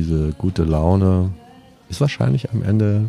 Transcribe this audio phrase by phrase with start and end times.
[0.00, 1.30] Diese gute Laune
[1.90, 3.04] ist wahrscheinlich am Ende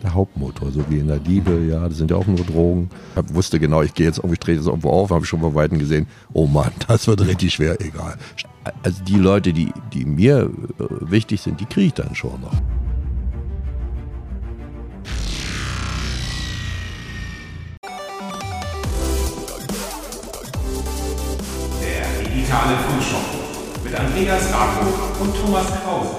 [0.00, 2.88] der Hauptmotor, so wie in der Liebe, ja, das sind ja auch nur Drogen.
[3.16, 5.40] Ich wusste genau, ich gehe jetzt irgendwie, ich trete jetzt irgendwo auf, habe ich schon
[5.40, 8.14] bei Weitem gesehen, oh Mann, das wird richtig schwer, egal.
[8.84, 10.48] Also die Leute, die, die mir
[10.78, 12.54] äh, wichtig sind, die kriege ich dann schon noch.
[21.82, 23.39] Der digitale Frühschoppen
[23.94, 26.10] Andreas Rako und Thomas Krause.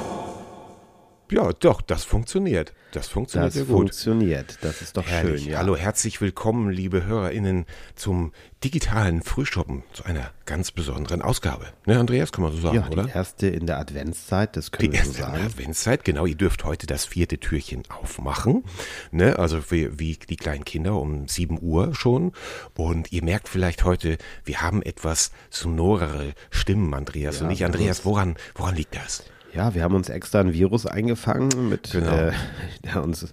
[1.32, 2.74] Ja, doch, das funktioniert.
[2.92, 3.78] Das funktioniert Das sehr gut.
[3.78, 4.58] funktioniert.
[4.62, 5.44] Das ist doch Herrlich.
[5.44, 5.52] schön.
[5.54, 5.60] Ja.
[5.60, 8.34] Hallo, herzlich willkommen, liebe HörerInnen, zum
[8.66, 11.68] digitalen Frühstoppen, zu einer ganz besonderen Ausgabe.
[11.86, 13.04] Ne, Andreas, kann man so sagen, Ja, oder?
[13.06, 15.46] die erste in der Adventszeit, das können Die wir so erste sagen.
[15.46, 16.26] Adventszeit, genau.
[16.26, 18.66] Ihr dürft heute das vierte Türchen aufmachen.
[19.12, 19.40] Ne?
[19.40, 22.34] Also wie, wie die kleinen Kinder um 7 Uhr schon.
[22.76, 27.64] Und ihr merkt vielleicht heute, wir haben etwas sonorere Stimmen, Andreas Ja, und ich.
[27.64, 29.24] haben Andreas, woran, woran liegt das?
[29.54, 32.12] Ja, wir haben uns extra ein Virus eingefangen, mit Genau.
[32.16, 32.32] äh,
[32.84, 33.24] der uns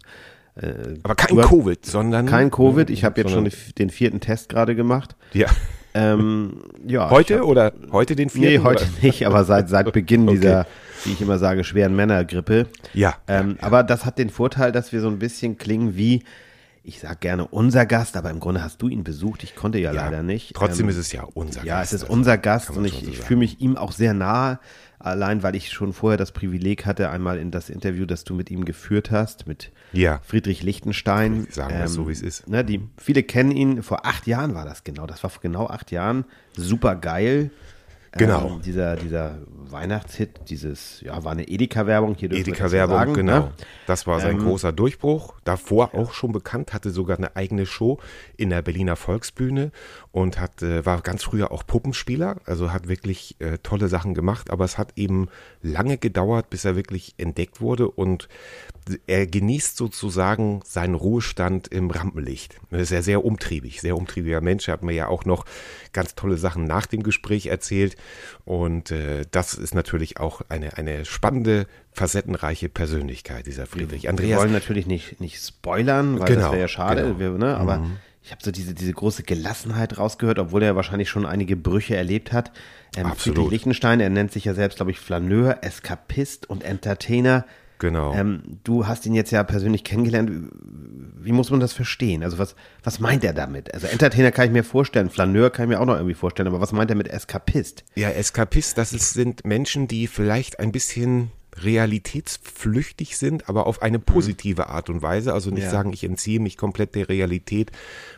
[0.56, 0.72] äh,
[1.04, 2.26] Aber kein Covid, sondern.
[2.26, 2.90] kein Covid.
[2.90, 3.48] Ich habe jetzt schon
[3.78, 5.14] den vierten Test gerade gemacht.
[5.32, 5.46] Ja.
[5.94, 8.48] Ähm, ja, Heute hab, oder heute den vierten?
[8.48, 8.92] Nee, heute oder?
[9.02, 10.36] nicht, aber seit seit Beginn Okay.
[10.38, 10.66] dieser,
[11.04, 12.66] wie ich immer sage, schweren Männergrippe.
[12.92, 13.14] Ja.
[13.28, 16.24] Ähm, Aber das hat den Vorteil, dass wir so ein bisschen klingen wie,
[16.82, 19.44] ich sag gerne unser Gast, aber im Grunde hast du ihn besucht.
[19.44, 20.06] Ich konnte ja, Ja.
[20.06, 20.54] leider nicht.
[20.56, 21.92] Trotzdem Ähm, ist es ja unser Ja, Gast.
[21.92, 24.58] es ist Also, unser Gast und ich, so ich fühle mich ihm auch sehr nahe,
[24.98, 28.50] allein weil ich schon vorher das Privileg hatte, einmal in das Interview, das du mit
[28.50, 30.20] ihm geführt hast, mit Ja.
[30.24, 31.46] Friedrich Lichtenstein.
[31.50, 32.48] Sagen wir es so, wie es ist.
[32.48, 35.66] Ne, die, viele kennen ihn, vor acht Jahren war das genau, das war vor genau
[35.68, 36.24] acht Jahren,
[36.56, 37.50] super geil.
[38.12, 38.46] Genau.
[38.46, 39.38] Ähm, dieser, dieser
[39.70, 43.38] Weihnachtshit, dieses, ja, war eine Edeka-Werbung, hier Edeka-Werbung, genau.
[43.40, 43.52] Ne?
[43.86, 45.34] Das war sein Ähm, großer Durchbruch.
[45.44, 47.98] Davor auch schon bekannt, hatte sogar eine eigene Show
[48.36, 49.72] in der Berliner Volksbühne
[50.10, 54.50] und hat, äh, war ganz früher auch Puppenspieler, also hat wirklich äh, tolle Sachen gemacht,
[54.50, 55.28] aber es hat eben
[55.62, 58.28] lange gedauert, bis er wirklich entdeckt wurde und
[59.06, 62.56] er genießt sozusagen seinen Ruhestand im Rampenlicht.
[62.70, 64.68] Er ist ja sehr umtriebig, sehr umtriebiger Mensch.
[64.68, 65.44] Er hat mir ja auch noch
[65.92, 67.96] ganz tolle Sachen nach dem Gespräch erzählt.
[68.44, 74.04] Und äh, das ist natürlich auch eine, eine spannende, facettenreiche Persönlichkeit, dieser Friedrich.
[74.04, 77.18] Wir Andreas, wollen natürlich nicht, nicht spoilern, weil Genau, das wäre ja schade, genau.
[77.18, 77.56] wir, ne?
[77.56, 77.84] aber
[78.28, 82.30] ich habe so diese, diese große Gelassenheit rausgehört, obwohl er wahrscheinlich schon einige Brüche erlebt
[82.30, 82.52] hat.
[82.94, 83.36] Ähm, Absolut.
[83.36, 87.46] Friedrich Lichtenstein, er nennt sich ja selbst, glaube ich, Flaneur, Eskapist und Entertainer.
[87.78, 88.12] Genau.
[88.14, 90.50] Ähm, du hast ihn jetzt ja persönlich kennengelernt.
[91.20, 92.24] Wie muss man das verstehen?
[92.24, 93.72] Also was, was meint er damit?
[93.74, 96.60] Also Entertainer kann ich mir vorstellen, Flaneur kann ich mir auch noch irgendwie vorstellen, aber
[96.60, 97.84] was meint er mit Eskapist?
[97.94, 101.30] ja, Eskapist, das ist, sind Menschen, die vielleicht ein bisschen
[101.64, 105.32] realitätsflüchtig sind, aber auf eine positive Art und Weise.
[105.32, 105.70] Also nicht Ja.
[105.70, 107.70] sagen, ich entziehe mich komplett der Realität,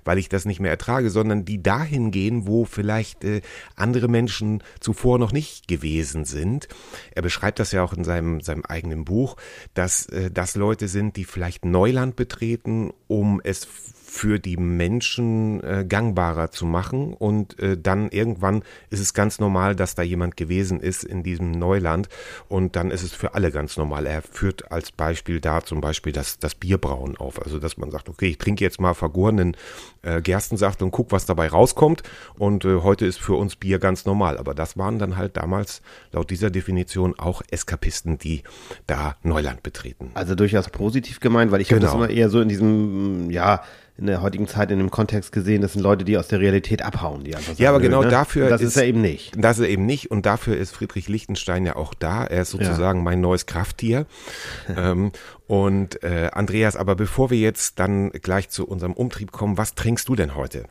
[0.04, 3.40] weil ich das nicht mehr ertrage, sondern die dahin gehen, wo vielleicht äh,
[3.76, 6.68] andere Menschen zuvor noch nicht gewesen sind.
[7.12, 9.36] Er beschreibt das ja auch in seinem, seinem eigenen Buch,
[9.74, 13.66] dass äh, das Leute sind, die vielleicht Neuland betreten, um es
[14.10, 19.76] für die Menschen äh, gangbarer zu machen und äh, dann irgendwann ist es ganz normal,
[19.76, 22.08] dass da jemand gewesen ist in diesem Neuland
[22.48, 24.06] und dann ist es für alle ganz normal.
[24.06, 28.08] Er führt als Beispiel da zum Beispiel das, das Bierbrauen auf, also dass man sagt,
[28.08, 29.56] okay, ich trinke jetzt mal vergorenen
[30.02, 32.02] äh, Gerstensaft und guck, was dabei rauskommt
[32.36, 35.82] und äh, heute ist für uns Bier ganz normal, aber das waren dann halt damals
[36.10, 38.42] laut dieser Definition auch Eskapisten, die
[38.88, 40.10] da Neuland betreten.
[40.14, 42.04] Also durchaus positiv gemeint, weil ich habe das Genau.
[42.04, 43.62] immer eher so in diesem, ja,
[44.00, 46.82] in der heutigen Zeit in dem Kontext gesehen, das sind Leute, die aus der Realität
[46.82, 48.08] abhauen, die einfach sagen, Ja, aber genau ne?
[48.08, 49.32] dafür Das ist, ist- er eben nicht.
[49.36, 52.24] Das ist er eben nicht und dafür ist Friedrich Lichtenstein ja auch da.
[52.24, 54.06] Er ist sozusagen mein neues Krafttier.
[54.76, 55.12] ähm,
[55.46, 60.08] und äh, Andreas, aber bevor wir jetzt dann gleich zu unserem Umtrieb kommen, was trinkst
[60.08, 60.64] du denn heute?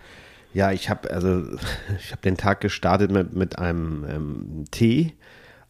[0.53, 1.44] Ja, ich habe also
[2.00, 5.13] ich habe den Tag gestartet mit mit einem ähm, Tee,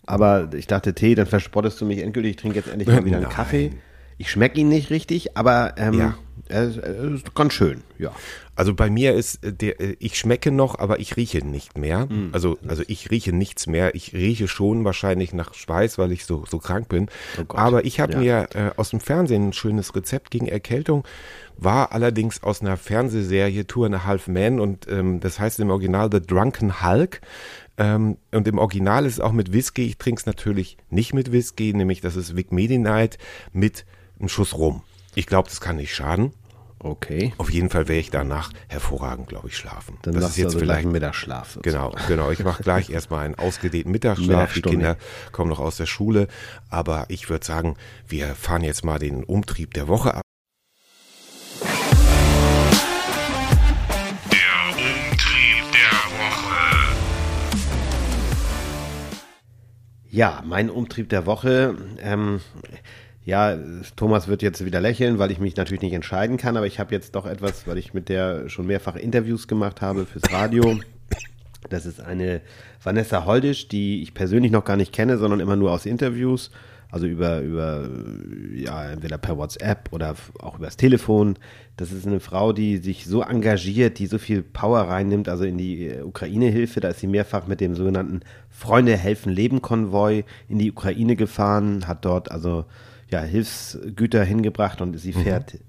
[0.05, 2.31] aber ich dachte Tee, dann verspottest du mich endgültig.
[2.31, 3.33] Ich trinke jetzt endlich mal wieder einen Nein.
[3.33, 3.71] Kaffee.
[4.19, 6.15] Ich schmecke ihn nicht richtig, aber ähm, Ja.
[6.49, 7.81] er, ist, er ist ganz schön.
[7.97, 8.11] Ja.
[8.55, 12.09] Also bei mir ist äh, der, äh, ich schmecke noch, aber ich rieche nicht mehr.
[12.09, 12.29] Hm.
[12.33, 13.95] Also, also ich rieche nichts mehr.
[13.95, 17.07] Ich rieche schon wahrscheinlich nach Schweiß, weil ich so, so krank bin.
[17.37, 18.19] Oh aber ich habe Ja.
[18.19, 21.05] mir äh, aus dem Fernsehen ein schönes Rezept gegen Erkältung.
[21.55, 25.69] War allerdings aus einer Fernsehserie Two and a Half Men und ähm, das heißt im
[25.69, 27.21] Original The Drunken Hulk.
[27.77, 29.85] Ähm, und im Original ist es auch mit Whisky.
[29.85, 33.17] Ich trinke es natürlich nicht mit Whisky, nämlich das ist Vic Medi-Night
[33.53, 33.85] mit
[34.19, 34.83] einem Schuss Rum.
[35.15, 36.33] Ich glaube, das kann nicht schaden.
[36.81, 37.33] Okay.
[37.37, 39.97] Auf jeden Fall werde ich danach hervorragend, glaube ich, schlafen.
[40.01, 41.51] Dann das machst ist du jetzt also vielleicht einen Mittagsschlaf.
[41.51, 41.91] sozusagen.
[41.93, 42.31] Genau, genau.
[42.31, 44.53] Ich mache gleich erstmal einen ausgedehnten Mittagsschlaf.
[44.53, 44.61] Die.
[44.61, 44.95] Kinder
[45.33, 46.27] kommen noch aus der Schule.
[46.69, 47.75] Aber ich würde sagen,
[48.07, 50.21] wir fahren jetzt mal den Umtrieb der Woche ab.
[54.31, 56.95] Der Umtrieb der Woche.
[60.09, 61.75] Ja, mein Umtrieb der Woche.
[61.99, 62.39] Ähm,
[63.29, 63.55] ja,
[63.95, 66.93] Thomas wird jetzt wieder lächeln, weil ich mich natürlich nicht entscheiden kann, aber ich habe
[66.93, 70.79] jetzt doch etwas, weil ich mit der schon mehrfach Interviews gemacht habe fürs Radio.
[71.69, 72.41] Das ist eine
[72.83, 76.49] Vanessa Holdisch, die ich persönlich noch gar nicht kenne, sondern immer nur aus Interviews.
[76.91, 77.87] Also über, über,
[78.55, 81.37] ja, entweder per WhatsApp oder auch übers Telefon.
[81.77, 85.59] Das ist eine Frau, die sich so engagiert, die so viel Power reinnimmt, also in
[85.59, 86.79] die äh, Ukraine-Hilfe.
[86.79, 91.87] Da ist sie mehrfach mit dem sogenannten Freunde helfen Leben Konvoi in die Ukraine gefahren,
[91.87, 92.65] hat dort also
[93.09, 95.59] ja, Hilfsgüter hingebracht und sie fährt mhm.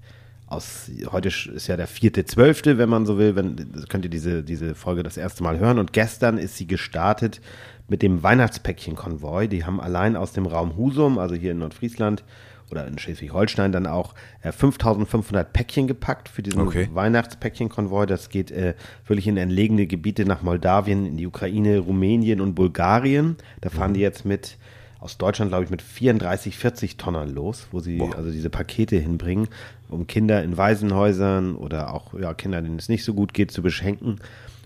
[0.47, 3.55] aus, heute ist ja der vierte, zwölfte, wenn man so will, wenn,
[3.89, 7.41] könnt ihr diese, diese Folge das erste Mal hören und gestern ist sie gestartet
[7.87, 9.47] mit dem Weihnachtspäckchen-Konvoi.
[9.47, 12.23] Die haben allein aus dem Raum Husum, also hier in Nordfriesland
[12.71, 16.89] oder in Schleswig-Holstein dann auch äh, 5500 Päckchen gepackt für diesen Okay.
[16.93, 18.05] Weihnachtspäckchen-Konvoi.
[18.05, 23.35] Das geht äh, wirklich in entlegene Gebiete nach Moldawien, in die Ukraine, Rumänien und Bulgarien.
[23.59, 24.57] Da fahren die jetzt mit
[25.01, 28.15] aus Deutschland, glaube ich, mit 34, 40 Tonnen los, wo sie Boah.
[28.15, 29.47] also diese Pakete hinbringen,
[29.89, 33.61] um Kinder in Waisenhäusern oder auch ja, Kinder, denen es nicht so gut geht, zu
[33.63, 34.19] beschenken.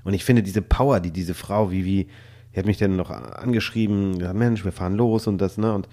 [0.04, 2.08] Und ich finde diese Power, die diese Frau, wie, wie,
[2.54, 5.74] die hat mich dann noch angeschrieben, gesagt, Mensch, wir fahren los und das, ne?
[5.74, 5.88] Und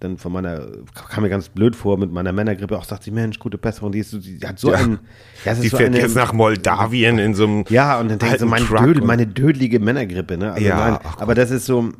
[0.00, 0.66] dann von meiner,
[1.10, 4.00] kam mir ganz blöd vor mit meiner Männergrippe, auch sagt sie, Mensch, gute Besserung, die,
[4.00, 4.78] ist die hat so Ja.
[4.78, 4.98] ein,
[5.44, 8.34] ja, Die so fährt eine- jetzt nach Moldawien in so einem ja, und dann denke
[8.34, 10.52] ich so, mein Dödel, meine dödelige Männergrippe, ne?
[10.54, 11.92] Also Ja, nein, aber das ist so,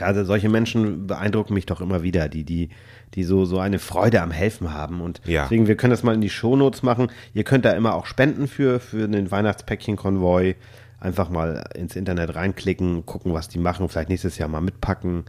[0.00, 2.68] also solche Menschen beeindrucken mich doch immer wieder, die, die,
[3.14, 5.00] die so, so eine Freude am Helfen haben.
[5.00, 5.42] Und Ja.
[5.44, 7.08] deswegen, wir können das mal in die Shownotes machen.
[7.32, 10.54] Ihr könnt da immer auch spenden für, für den Weihnachtspäckchen-Konvoi.
[11.00, 15.24] Einfach mal ins Internet reinklicken, gucken, was die machen, vielleicht nächstes Jahr mal mitpacken.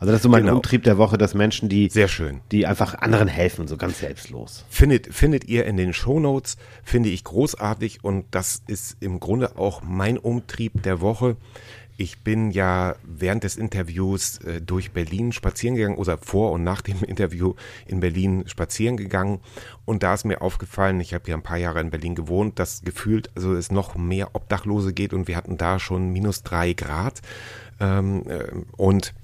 [0.00, 0.56] Also das ist so mein Genau.
[0.56, 2.40] Umtrieb der Woche, dass Menschen, die, Sehr schön.
[2.50, 4.64] die einfach anderen helfen, so ganz selbstlos.
[4.68, 9.80] Findet, findet ihr in den Shownotes, finde ich großartig und das ist im Grunde auch
[9.84, 11.36] mein Umtrieb der Woche.
[11.96, 16.80] Ich bin ja während des Interviews äh, durch Berlin spazieren gegangen oder vor und nach
[16.80, 17.54] dem Interview
[17.86, 19.40] in Berlin spazieren gegangen.
[19.84, 22.82] Und da ist mir aufgefallen, ich habe ja ein paar Jahre in Berlin gewohnt, dass
[22.82, 27.20] gefühlt also es noch mehr Obdachlose geht und wir hatten da schon minus drei Grad.
[27.80, 28.44] Ähm, äh,
[28.76, 29.14] und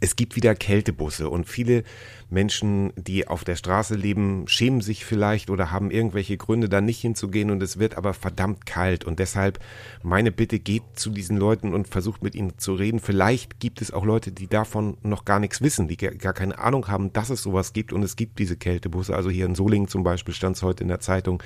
[0.00, 1.84] es gibt wieder Kältebusse und viele
[2.34, 7.00] Menschen, die auf der Straße leben, schämen sich vielleicht oder haben irgendwelche Gründe, da nicht
[7.00, 9.60] hinzugehen und es wird aber verdammt kalt und deshalb
[10.02, 12.98] meine Bitte geht zu diesen Leuten und versucht mit ihnen zu reden.
[12.98, 16.88] Vielleicht gibt es auch Leute, die davon noch gar nichts wissen, die gar keine Ahnung
[16.88, 19.14] haben, dass es sowas gibt und es gibt diese Kältebusse.
[19.14, 21.42] Also hier in Solingen zum Beispiel stand es heute in der Zeitung,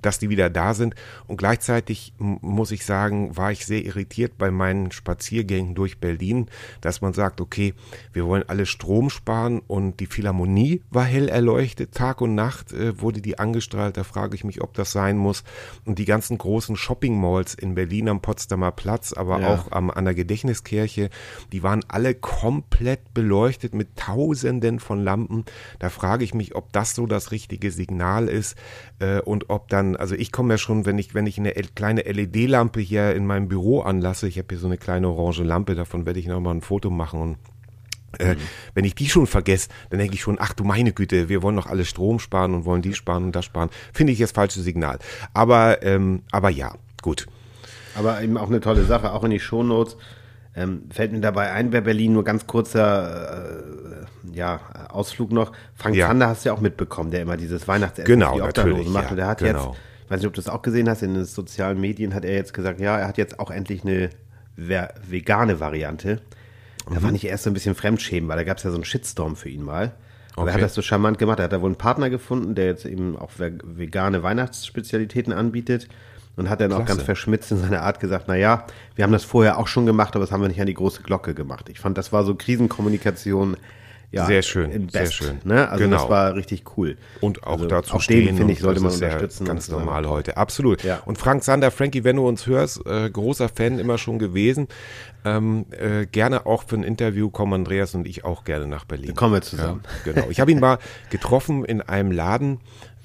[0.00, 0.94] dass die wieder da sind
[1.26, 6.46] und gleichzeitig muss ich sagen, war ich sehr irritiert bei meinen Spaziergängen durch Berlin,
[6.80, 7.74] dass man sagt, okay,
[8.12, 13.00] wir wollen alle Strom sparen und die Philharmonie war hell erleuchtet, Tag und Nacht äh,
[13.00, 15.42] wurde die angestrahlt, da frage ich mich, ob das sein muss.
[15.86, 19.54] Und die ganzen großen Shopping-Malls in Berlin am Potsdamer Platz, aber Ja.
[19.54, 21.08] auch am, an der Gedächtniskirche,
[21.52, 25.46] die waren alle komplett beleuchtet mit Tausenden von Lampen.
[25.78, 28.54] Da frage ich mich, ob das so das richtige Signal ist
[28.98, 32.02] äh, und ob dann, also ich komme ja schon, wenn ich, wenn ich eine kleine
[32.02, 36.04] LED-Lampe hier in meinem Büro anlasse, ich habe hier so eine kleine orange Lampe, davon
[36.04, 37.38] werde ich nochmal ein Foto machen und
[38.18, 38.36] äh,
[38.74, 41.56] wenn ich die schon vergesse, dann denke ich schon, ach du meine Güte, wir wollen
[41.56, 43.68] doch alle Strom sparen und wollen die sparen und das sparen.
[43.92, 44.98] Finde ich das falsche Signal.
[45.34, 46.72] Aber, ähm, aber ja,
[47.02, 47.26] gut.
[47.94, 49.96] Aber eben auch eine tolle Sache, auch in die Shownotes.
[50.56, 54.02] Ähm, fällt mir dabei ein, bei Berlin nur ganz kurzer
[54.32, 55.52] äh, ja, Ausflug noch.
[55.74, 56.08] Frank Ja.
[56.08, 59.04] Zander hast du ja auch mitbekommen, der immer dieses Weihnachtsessen Genau, die natürlich, macht.
[59.04, 59.66] ja, Und der hat genau.
[59.68, 62.24] jetzt, ich weiß nicht, ob du das auch gesehen hast, in den sozialen Medien hat
[62.24, 64.10] er jetzt gesagt, ja, er hat jetzt auch endlich eine
[64.56, 66.20] ve- vegane Variante.
[66.90, 67.04] Da Mhm.
[67.04, 69.36] fand ich erst so ein bisschen Fremdschämen, weil da gab es ja so einen Shitstorm
[69.36, 69.92] für ihn mal.
[70.36, 70.54] Aber er Okay.
[70.54, 71.38] hat das so charmant gemacht.
[71.40, 75.88] Er hat da wohl einen Partner gefunden, der jetzt eben auch ve- vegane Weihnachtsspezialitäten anbietet
[76.36, 76.92] und hat dann auch Klasse.
[76.92, 78.64] ganz verschmitzt in seiner Art gesagt, na ja,
[78.94, 81.02] wir haben das vorher auch schon gemacht, aber das haben wir nicht an die große
[81.02, 81.68] Glocke gemacht.
[81.68, 83.56] Ich fand, das war so Krisenkommunikation.
[84.10, 85.38] Ja, Sehr schön, in sehr Best, schön.
[85.44, 85.68] Ne?
[85.68, 85.98] Also Genau.
[85.98, 86.96] das war richtig cool.
[87.20, 88.34] Und auch also dazu auch stehen.
[88.38, 89.44] finde ich, sollte man ist ja unterstützen.
[89.44, 90.82] Ganz normal heute, absolut.
[90.82, 91.02] Ja.
[91.04, 94.68] Und Frank Sander, Frankie, wenn du uns hörst, äh, großer Fan immer schon gewesen.
[95.26, 99.08] Ähm, äh, gerne auch für ein Interview kommen Andreas und ich auch gerne nach Berlin.
[99.08, 99.82] Dann kommen wir zusammen.
[100.06, 100.30] Ja, genau.
[100.30, 100.78] Ich habe ihn mal
[101.10, 102.60] getroffen in einem Laden,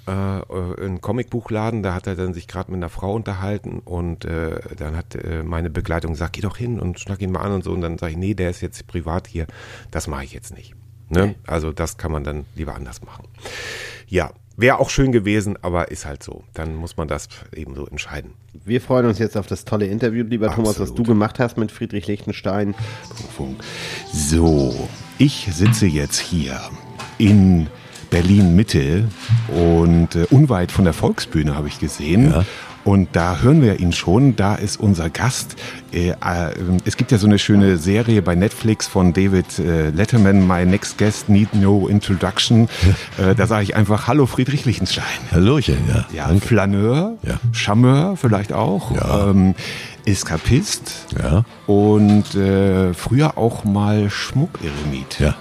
[0.08, 4.24] äh, äh, ein Comicbuchladen, da hat er dann sich gerade mit einer Frau unterhalten und
[4.24, 7.52] äh, dann hat äh, meine Begleitung gesagt, geh doch hin und schnack ihn mal an
[7.54, 9.48] und so und dann sage ich, nee, der ist jetzt privat hier,
[9.92, 10.76] das mache ich jetzt nicht.
[11.10, 11.36] Ne?
[11.46, 13.28] Also das kann man dann lieber anders machen.
[14.08, 16.44] Ja, wäre auch schön gewesen, aber ist halt so.
[16.54, 18.34] Dann muss man das eben so entscheiden.
[18.66, 21.00] Wir freuen uns jetzt auf das tolle Interview, lieber Thomas, was Absolut.
[21.00, 22.76] du gemacht hast mit Friedrich Lichtenstein.
[24.12, 26.60] So, ich sitze jetzt hier
[27.18, 27.68] in
[28.10, 29.10] Berlin Mitte
[29.48, 32.46] und äh, unweit von der Volksbühne habe ich gesehen.
[32.86, 35.56] Und da hören wir ihn schon, da ist unser Gast.
[35.94, 36.16] Äh, äh,
[36.84, 40.98] es gibt ja so eine schöne Serie bei Netflix von David äh, Letterman, My Next
[40.98, 42.68] Guest Need No Introduction.
[43.18, 45.04] Äh, da sage ich einfach Hallo Friedrich Lichtenstein.
[45.32, 46.06] Hallöchen, ja.
[46.32, 47.36] Ja, Flaneur, Ja.
[47.52, 49.30] Charmeur vielleicht auch, Ja.
[49.30, 49.54] ähm,
[50.06, 51.46] Eskapist Ja.
[51.68, 55.20] und äh, früher auch mal Schmuckeremit.
[55.20, 55.36] Ja.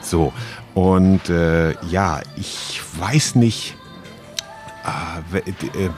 [0.00, 0.32] So,
[0.74, 3.76] und äh, ja, ich weiß nicht,
[5.30, 5.90] we- äh,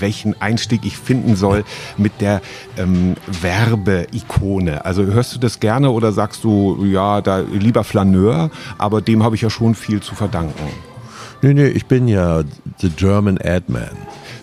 [0.00, 1.64] welchen Einstieg ich finden soll
[1.96, 2.40] mit der
[2.76, 4.84] ähm, Werbeikone.
[4.84, 9.34] Also hörst du das gerne oder sagst du, ja, da lieber Flaneur, aber dem habe
[9.34, 10.68] ich ja schon viel zu verdanken.
[11.42, 12.42] Nee, nee, ich bin ja
[12.80, 13.90] the German Ad-Man.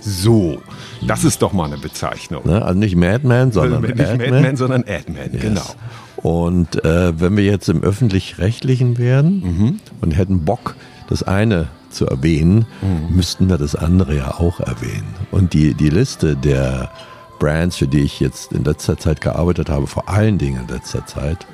[0.02, 0.62] So,
[1.06, 2.44] das ist doch mal eine Bezeichnung.
[2.46, 2.62] Ne?
[2.64, 4.30] Also nicht Madman, sondern Nicht Ad-Man.
[4.32, 5.42] Madman, sondern Adman, Yes.
[5.42, 5.76] genau.
[6.18, 9.80] Und äh, wenn wir jetzt im öffentlich-rechtlichen wären Mhm.
[10.02, 10.76] und hätten Bock,
[11.10, 13.16] das eine zu erwähnen, Mhm.
[13.16, 15.16] müssten wir das andere ja auch erwähnen.
[15.32, 16.92] Und die, die Liste der
[17.40, 21.06] Brands, für die ich jetzt in letzter Zeit gearbeitet habe, vor allen Dingen in letzter
[21.06, 21.46] Zeit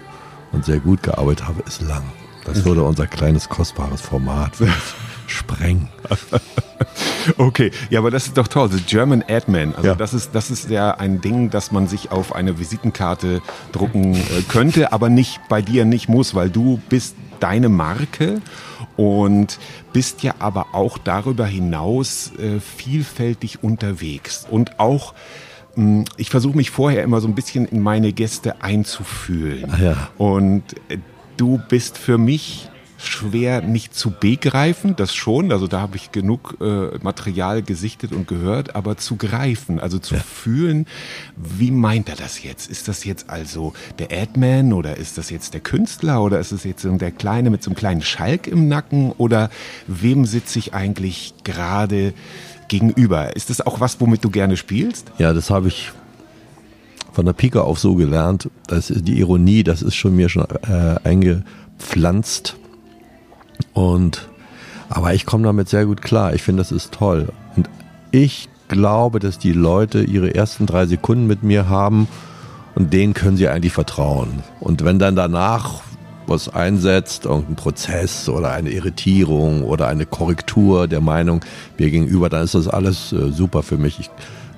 [0.51, 2.03] und sehr gut gearbeitet habe, ist lang.
[2.03, 2.45] Mhm.
[2.45, 4.51] Das würde unser kleines, kostbares Format
[5.27, 5.88] sprengen.
[7.38, 8.69] Okay, ja, aber das ist doch toll.
[8.71, 9.75] The German Adman.
[9.75, 9.95] Also Ja.
[9.95, 14.41] das ist das ist ja ein Ding, das man sich auf eine Visitenkarte drucken äh,
[14.48, 18.41] könnte, aber nicht bei dir nicht muss, weil du bist deine Marke
[18.98, 19.60] und
[19.93, 25.13] bist ja aber auch darüber hinaus äh, vielfältig unterwegs und auch
[25.75, 29.74] mh, ich versuche mich vorher immer so ein bisschen in meine Gäste einzufühlen.
[29.81, 30.10] Ja.
[30.17, 30.98] Und äh,
[31.38, 32.69] du bist für mich
[33.05, 38.27] schwer nicht zu begreifen, das schon, also da habe ich genug äh, Material gesichtet und
[38.27, 40.86] gehört, aber zu greifen, also zu fühlen,
[41.36, 42.70] wie meint er das jetzt?
[42.70, 46.63] Ist das jetzt also der Adman oder ist das jetzt der Künstler oder ist es
[46.63, 49.50] jetzt der Kleine mit so einem kleinen Schalk im Nacken oder
[49.88, 52.13] wem sitze ich eigentlich gerade
[52.67, 53.36] gegenüber?
[53.36, 55.12] Ist das auch was, womit du gerne spielst?
[55.17, 55.91] Ja, das habe ich
[57.12, 58.50] von der Pike auf so gelernt.
[58.67, 62.55] Das ist die Ironie, das ist schon mir schon äh, eingepflanzt.
[63.73, 64.29] Und
[64.89, 66.33] aber ich komme damit sehr gut klar.
[66.33, 67.29] Ich finde, das ist toll.
[67.55, 67.69] Und
[68.11, 72.07] ich glaube, dass die Leute ihre ersten drei Sekunden mit mir haben
[72.75, 74.43] und denen können sie eigentlich vertrauen.
[74.59, 75.81] Und wenn dann danach
[76.27, 81.41] was einsetzt, irgendein Prozess oder eine Irritierung oder eine Korrektur der Meinung
[81.77, 83.99] mir gegenüber, dann ist das alles äh, super für mich.
[83.99, 84.09] Ich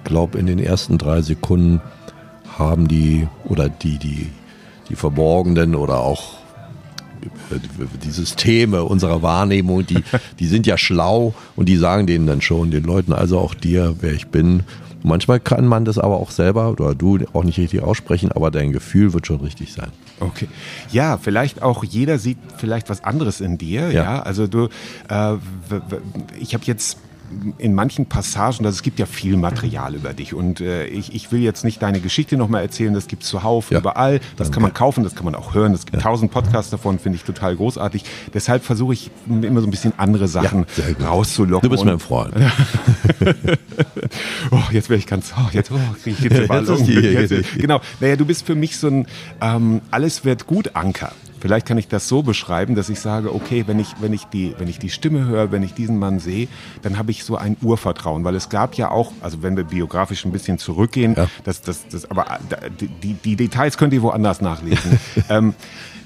[0.04, 1.82] glaube, in den ersten drei Sekunden
[2.58, 4.30] haben die oder die, die,
[4.90, 6.43] die Verborgenen oder auch
[8.04, 10.04] die Systeme unserer Wahrnehmung, die,
[10.40, 13.96] die sind ja schlau und die sagen denen dann schon, den Leuten, also auch dir,
[14.02, 14.64] wer ich bin.
[15.06, 18.72] Manchmal kann man das aber auch selber oder du auch nicht richtig aussprechen, aber dein
[18.72, 19.90] Gefühl wird schon richtig sein.
[20.22, 20.48] Okay.
[20.94, 23.92] Ja, vielleicht auch jeder sieht vielleicht was anderes in dir.
[23.92, 24.24] Ja, Ja.
[24.24, 24.70] also du,
[25.10, 25.34] äh,
[26.40, 26.98] ich habe jetzt
[27.58, 31.32] in manchen Passagen, also es gibt ja viel Material über dich und äh, ich, ich
[31.32, 33.80] will jetzt nicht deine Geschichte nochmal erzählen, das gibt's zuhauf, Ja.
[33.80, 34.80] überall, das kann man Danke.
[34.80, 38.04] kaufen, das kann man auch hören, es gibt tausend Podcasts davon, finde ich total großartig.
[38.34, 40.66] Deshalb versuche ich immer so ein bisschen andere Sachen
[41.00, 41.70] Ja, rauszulocken.
[41.70, 42.34] Du bist mein Freund.
[44.52, 46.94] oh, jetzt wäre ich ganz, oh, jetzt oh, krieg ich jetzt, Jetzt die-
[47.36, 47.82] jetzt, genau.
[48.00, 49.08] Naja, du bist für mich so ein
[49.42, 51.12] ähm, alles wird gut Anker.
[51.44, 54.56] Vielleicht kann ich das so beschreiben, dass ich sage, okay, wenn ich, wenn ich die,
[54.60, 56.48] wenn ich die Stimme höre, wenn ich diesen Mann sehe,
[56.84, 60.24] dann habe ich so ein Urvertrauen, weil es gab ja auch, also wenn wir biografisch
[60.24, 61.28] ein bisschen zurückgehen, Ja.
[61.44, 64.98] das, das, das, aber äh, die, die Details könnt ihr woanders nachlesen.
[65.30, 65.54] ähm,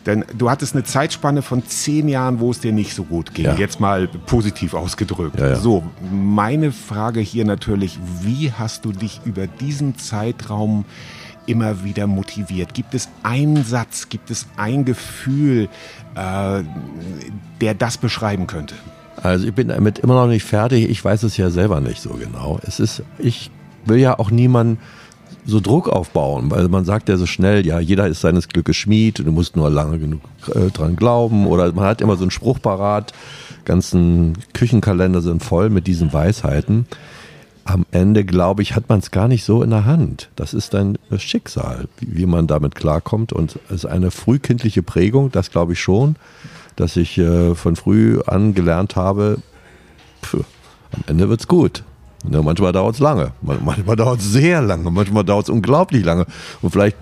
[0.08, 3.46] denn du hattest eine Zeitspanne von zehn Jahren, wo es dir nicht so gut ging.
[3.46, 3.54] Ja.
[3.58, 5.40] Jetzt mal positiv ausgedrückt.
[5.40, 5.56] Ja, ja.
[5.58, 10.86] So, meine Frage hier natürlich, wie hast du dich über diesen Zeitraum
[11.48, 12.74] immer wieder motiviert?
[12.74, 15.70] Gibt es einen Satz, gibt es ein Gefühl,
[16.16, 16.64] äh,
[17.62, 18.76] der das beschreiben könnte?
[19.24, 20.90] Also ich bin damit immer noch nicht fertig.
[20.90, 22.60] Ich weiß es ja selber nicht so genau.
[22.62, 23.50] Es ist, ich
[23.86, 24.78] will ja auch niemanden
[25.46, 29.20] so Druck aufbauen, weil man sagt ja so schnell, ja, jeder ist seines Glückes Schmied
[29.20, 30.22] und du musst nur lange genug
[30.54, 33.14] äh, dran glauben oder man hat immer so einen Spruch parat,
[33.64, 36.86] ganzen Küchenkalender sind voll mit diesen Weisheiten.
[37.70, 40.30] Am Ende, glaube ich, hat man es gar nicht so in der Hand.
[40.38, 43.34] Das ist das Schicksal, wie, wie man damit klarkommt.
[43.34, 46.16] Und es ist eine frühkindliche Prägung, das glaube ich schon,
[46.78, 49.40] dass ich äh, von früh an gelernt habe,
[50.24, 50.36] pf,
[50.94, 51.84] am Ende wird's gut.
[52.32, 56.26] Ja, manchmal dauert's lange, Man- manchmal dauert's sehr lange, manchmal dauert's unglaublich lange.
[56.62, 56.96] Und vielleicht,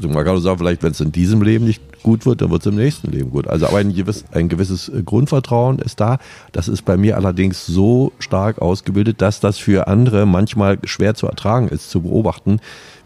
[0.00, 2.66] man kann auch sagen, vielleicht, wenn es in diesem Leben nicht gut wird, dann wird's
[2.66, 3.46] im nächsten Leben gut.
[3.46, 6.18] Also aber ein, gewiss, ein gewisses äh, Grundvertrauen ist da.
[6.52, 11.26] Das ist bei mir allerdings so stark ausgebildet, dass das für andere manchmal schwer zu
[11.26, 12.60] ertragen ist, zu beobachten,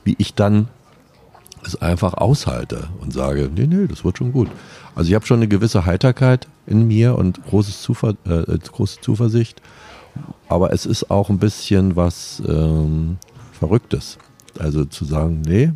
[0.04, 0.68] wie ich dann
[1.64, 4.48] es einfach aushalte und sage, nee, nee, das wird schon gut.
[4.94, 9.62] Also ich habe schon eine gewisse Heiterkeit in mir und großes Zuver äh, große Zuversicht
[10.48, 13.18] aber es ist auch ein bisschen was ähm,
[13.52, 14.18] Verrücktes.
[14.58, 15.72] Also zu sagen, nee,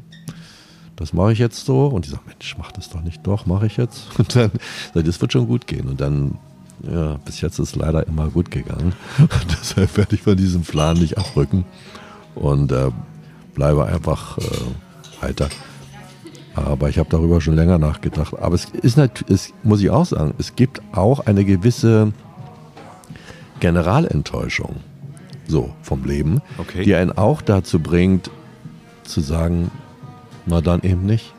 [0.99, 1.87] das mache ich jetzt so.
[1.87, 3.27] Und die sagen, Mensch, mach das doch nicht.
[3.27, 4.09] Doch, mache ich jetzt.
[4.19, 4.51] Und dann,
[4.95, 5.89] das wird schon gut gehen.
[5.89, 6.39] Und dann,
[6.83, 8.93] ja, bis jetzt ist leider immer gut gegangen.
[9.19, 11.65] Und deshalb werde ich von diesem Plan nicht abrücken
[12.35, 12.91] und äh,
[13.55, 14.43] bleibe einfach äh,
[15.21, 15.49] weiter.
[16.55, 18.35] Aber ich habe darüber schon länger nachgedacht.
[18.39, 22.13] Aber es ist natürlich, muss ich auch sagen, es gibt auch eine gewisse
[23.61, 24.77] Generalenttäuschung
[25.49, 26.85] so vom Leben, Okay.
[26.85, 28.31] die einen auch dazu bringt,
[29.05, 29.71] zu sagen,
[30.49, 31.33] na dann eben nicht.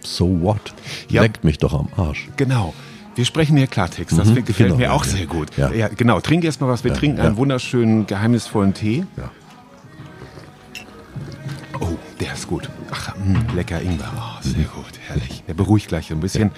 [0.00, 0.60] So what?
[1.08, 1.22] Ja.
[1.22, 2.28] Leckt mich doch am Arsch.
[2.36, 2.74] Genau.
[3.14, 4.16] Wir sprechen hier Klartext.
[4.16, 5.10] Das Mhm, gefällt genau, mir auch ja.
[5.10, 5.48] sehr gut.
[5.56, 5.88] Ja.
[5.88, 6.20] genau.
[6.20, 6.84] Trink erstmal was.
[6.84, 7.24] Wir Ja, trinken ja.
[7.24, 9.04] einen wunderschönen, geheimnisvollen Tee.
[9.16, 9.30] Ja.
[11.80, 12.68] Oh, der ist gut.
[12.90, 14.10] Ach, mh, lecker Ingwer.
[14.16, 15.42] Oh, sehr gut, herrlich.
[15.48, 16.50] Der beruhigt gleich so ein bisschen.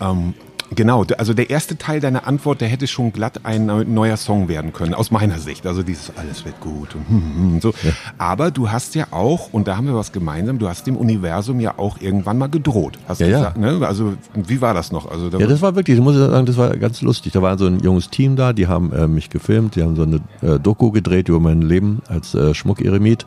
[0.00, 0.34] Ähm,
[0.74, 4.48] genau, also der erste Teil deiner Antwort, der hätte schon glatt ein neu- neuer Song
[4.48, 5.66] werden können, aus meiner Sicht.
[5.66, 7.72] Also dieses alles wird gut und, hm, hm, und so.
[8.18, 11.60] Aber du hast ja auch, und da haben wir was gemeinsam, du hast dem Universum
[11.60, 12.98] ja auch irgendwann mal gedroht.
[13.08, 13.38] Hast Ja, du ja.
[13.38, 13.86] gesagt, ne?
[13.86, 15.10] Also wie war das noch?
[15.10, 17.32] Also da Ja, das war wirklich, das muss ich sagen, das war ganz lustig.
[17.32, 20.02] Da war so ein junges Team da, die haben äh, mich gefilmt, die haben so
[20.02, 23.26] eine äh, Doku gedreht über mein Leben als äh, Schmuckeremit.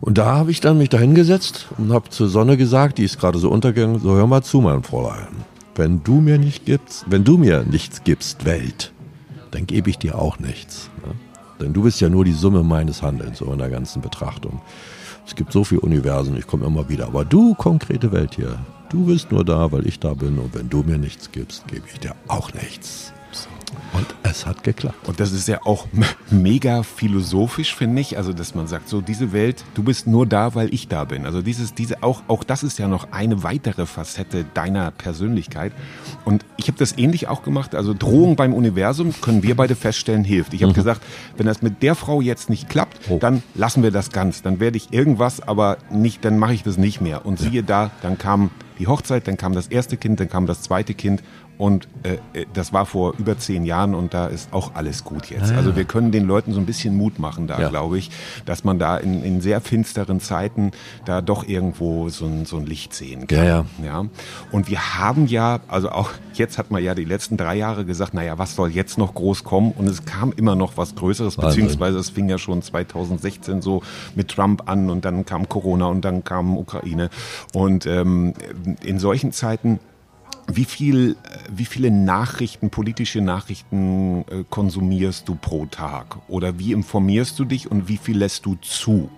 [0.00, 3.20] Und da habe ich dann mich da hingesetzt und habe zur Sonne gesagt, die ist
[3.20, 5.28] gerade so untergegangen, so hör mal zu, mein Fräulein.
[5.74, 8.92] Wenn du mir nicht gibst, wenn du mir nichts gibst, Welt,
[9.52, 10.90] dann gebe ich dir auch nichts.
[11.06, 11.14] Ne?
[11.60, 14.60] Denn du bist ja nur die Summe meines Handelns, so in der ganzen Betrachtung.
[15.26, 17.06] Es gibt so viele Universen, ich komme immer wieder.
[17.06, 18.58] Aber du, konkrete Welt hier,
[18.90, 20.38] du bist nur da, weil ich da bin.
[20.38, 23.12] Und wenn du mir nichts gibst, gebe ich dir auch nichts.
[23.94, 25.06] Und es hat geklappt.
[25.08, 25.86] Und das ist ja auch
[26.30, 28.16] mega philosophisch, finde ich.
[28.16, 31.26] Also, dass man sagt, so diese Welt, du bist nur da, weil ich da bin.
[31.26, 35.72] Also dieses, diese, auch, auch das ist ja noch eine weitere Facette deiner Persönlichkeit.
[36.24, 37.74] Und ich habe das ähnlich auch gemacht.
[37.74, 40.54] Also Drohung beim Universum können wir beide feststellen, hilft.
[40.54, 41.02] Ich habe gesagt,
[41.36, 43.18] wenn das mit der Frau jetzt nicht klappt, Oh.
[43.18, 44.42] dann lassen wir das ganz.
[44.42, 47.26] Dann werde ich irgendwas, aber nicht, dann mache ich das nicht mehr.
[47.26, 50.62] Und siehe da, dann kam die Hochzeit, dann kam das erste Kind, dann kam das
[50.62, 51.22] zweite Kind.
[51.58, 55.26] Und äh, äh, das war vor über zehn Jahren und da ist auch alles gut
[55.30, 55.52] jetzt.
[55.52, 57.68] Also wir können den Leuten so ein bisschen Mut machen da, Ja.
[57.68, 58.10] glaube ich,
[58.46, 60.72] dass man da in, in sehr finsteren Zeiten
[61.04, 63.38] da doch irgendwo so ein, so ein Licht sehen kann.
[63.38, 63.64] Ja, ja.
[63.84, 64.04] ja.
[64.50, 68.14] Und wir haben ja, also auch jetzt hat man ja die letzten drei Jahre gesagt,
[68.14, 69.72] naja, was soll jetzt noch groß kommen?
[69.72, 71.64] Und es kam immer noch was Größeres, Wahnsinn.
[71.64, 73.82] beziehungsweise es fing ja schon 2016 so
[74.14, 77.10] mit Trump an und dann kam Corona und dann kam Ukraine.
[77.54, 78.34] Und ähm,
[78.82, 79.78] in solchen Zeiten
[80.46, 86.18] wie viel, äh, wie viele Nachrichten, politische Nachrichten äh, konsumierst du pro Tag?
[86.28, 89.10] Oder wie informierst du dich und wie viel lässt du zu?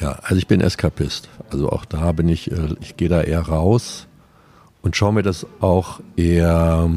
[0.00, 1.28] Ja, also ich bin Eskapist.
[1.50, 4.06] Also auch da bin ich, äh, ich gehe da eher raus
[4.82, 6.90] und schaue mir das auch eher,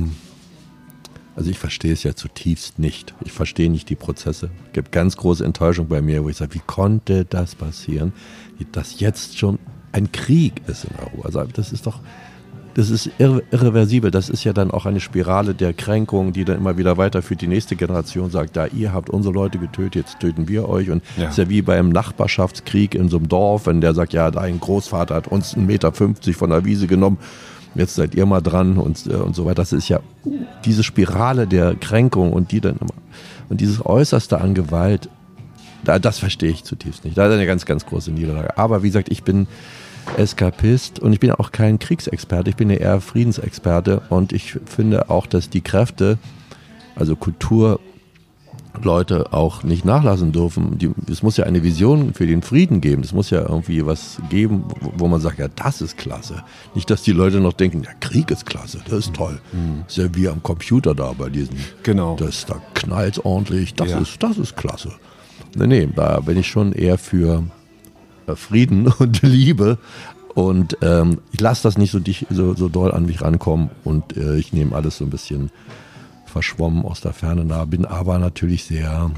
[1.35, 3.13] also ich verstehe es ja zutiefst nicht.
[3.23, 4.49] Ich verstehe nicht die Prozesse.
[4.67, 8.13] Es gibt ganz große Enttäuschung bei mir, wo ich sage, wie konnte das passieren,
[8.71, 9.59] dass jetzt schon
[9.91, 11.25] ein Krieg ist in Europa.
[11.27, 12.01] Also das ist doch,
[12.77, 14.11] das ist irre, irreversibel.
[14.11, 17.41] Das ist ja dann auch eine Spirale der Kränkung, die dann immer wieder weiterführt.
[17.41, 20.89] Die nächste Generation sagt, da ihr habt unsere Leute getötet, jetzt töten wir euch.
[20.91, 21.27] Und Ja.
[21.29, 25.15] ist ja wie beim Nachbarschaftskrieg in so einem Dorf, wenn der sagt, ja, dein Großvater
[25.15, 27.17] hat uns einen Meter 50 von der Wiese genommen,
[27.75, 29.55] jetzt seid ihr mal dran und, äh, und so weiter.
[29.55, 29.99] Das ist ja
[30.63, 32.93] diese Spirale der Kränkung und die dann immer,
[33.49, 35.09] und dieses Äußerste an Gewalt,
[35.83, 37.17] da, das verstehe ich zutiefst nicht.
[37.17, 38.57] Das ist eine ganz, ganz große Niederlage.
[38.57, 39.47] Aber wie gesagt, ich bin
[40.15, 45.09] Eskapist und ich bin auch kein Kriegsexperte, ich bin ja eher Friedensexperte und ich finde
[45.09, 46.17] auch, dass die Kräfte,
[46.95, 47.79] also Kulturleute
[49.31, 50.77] auch nicht nachlassen dürfen.
[50.77, 53.03] Die, es muss ja eine Vision für den Frieden geben.
[53.03, 54.65] Es muss ja irgendwie was geben,
[54.95, 56.43] wo, man sagt, ja, das ist klasse.
[56.73, 59.39] Nicht, dass die Leute noch denken, ja, Krieg ist klasse, das ist toll.
[59.85, 61.57] Das ist ja wie am Computer da bei diesen.
[61.83, 62.15] Genau.
[62.15, 63.99] Das, da knallt ordentlich, das, Ja.
[63.99, 64.91] ist, das ist klasse.
[65.55, 67.43] Nee, nee, da bin ich schon eher für
[68.35, 69.77] Frieden und Liebe.
[70.33, 74.15] Und ähm, ich lasse das nicht so, dich, so, so doll an mich rankommen und
[74.15, 75.49] äh, ich nehme alles so ein bisschen
[76.27, 79.09] verschwommen aus der Ferne nah, bin aber natürlich sehr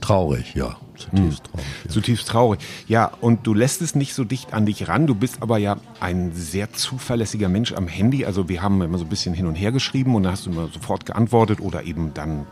[0.00, 1.66] traurig, ja, zutiefst traurig.
[1.84, 1.90] Ja.
[1.90, 2.60] Zutiefst traurig.
[2.86, 5.06] Ja, und du lässt es nicht so dicht an dich ran.
[5.06, 8.24] Du bist aber ja ein sehr zuverlässiger Mensch am Handy.
[8.24, 10.50] Also wir haben immer so ein bisschen hin und her geschrieben und dann hast du
[10.50, 12.46] immer sofort geantwortet oder eben dann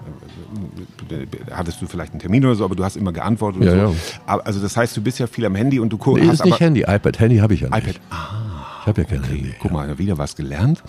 [1.11, 3.62] äh, äh, hattest du vielleicht einen Termin oder so, aber du hast immer geantwortet.
[3.64, 3.94] Ja, so.
[4.26, 4.38] ja.
[4.38, 6.22] Also das heißt, du bist ja viel am Handy und du guckst.
[6.22, 7.18] Nee, hast ist nicht Handy, iPad.
[7.18, 7.87] Handy habe ich ja nicht.
[7.87, 8.00] iPad.
[8.11, 8.46] Ah.
[8.87, 9.52] Ich habe ja kein Handy.
[9.59, 10.80] Guck mal, wieder was gelernt.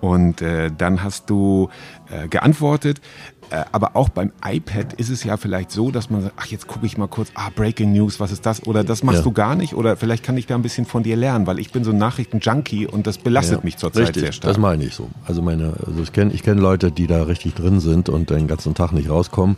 [0.00, 1.68] Und äh, dann hast du
[2.08, 3.02] äh, geantwortet.
[3.50, 6.66] Äh, aber auch beim iPad ist es ja vielleicht so, dass man sagt, ach, jetzt
[6.66, 8.66] gucke ich mal kurz, ah, Breaking News, was ist das?
[8.66, 9.24] Oder das machst Ja.
[9.24, 9.74] du gar nicht?
[9.74, 11.98] Oder vielleicht kann ich da ein bisschen von dir lernen, weil ich bin so ein
[11.98, 14.50] Nachrichten-Junkie und das belastet mich zurzeit Richtig, sehr stark.
[14.50, 15.08] Das meine ich so.
[15.26, 18.46] Also meine, also ich kenne ich kenn Leute, die da richtig drin sind und den
[18.48, 19.56] ganzen Tag nicht rauskommen.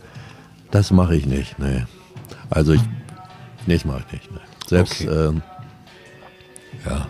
[0.71, 1.83] Das mache ich nicht, nee.
[2.49, 2.81] Also ich,
[3.67, 4.31] nee, das mache ich nicht.
[4.31, 4.37] Nee.
[4.67, 5.09] Selbst, Okay.
[5.29, 5.41] ähm,
[6.85, 7.07] ja,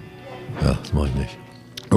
[0.62, 1.38] ja, das mache ich nicht.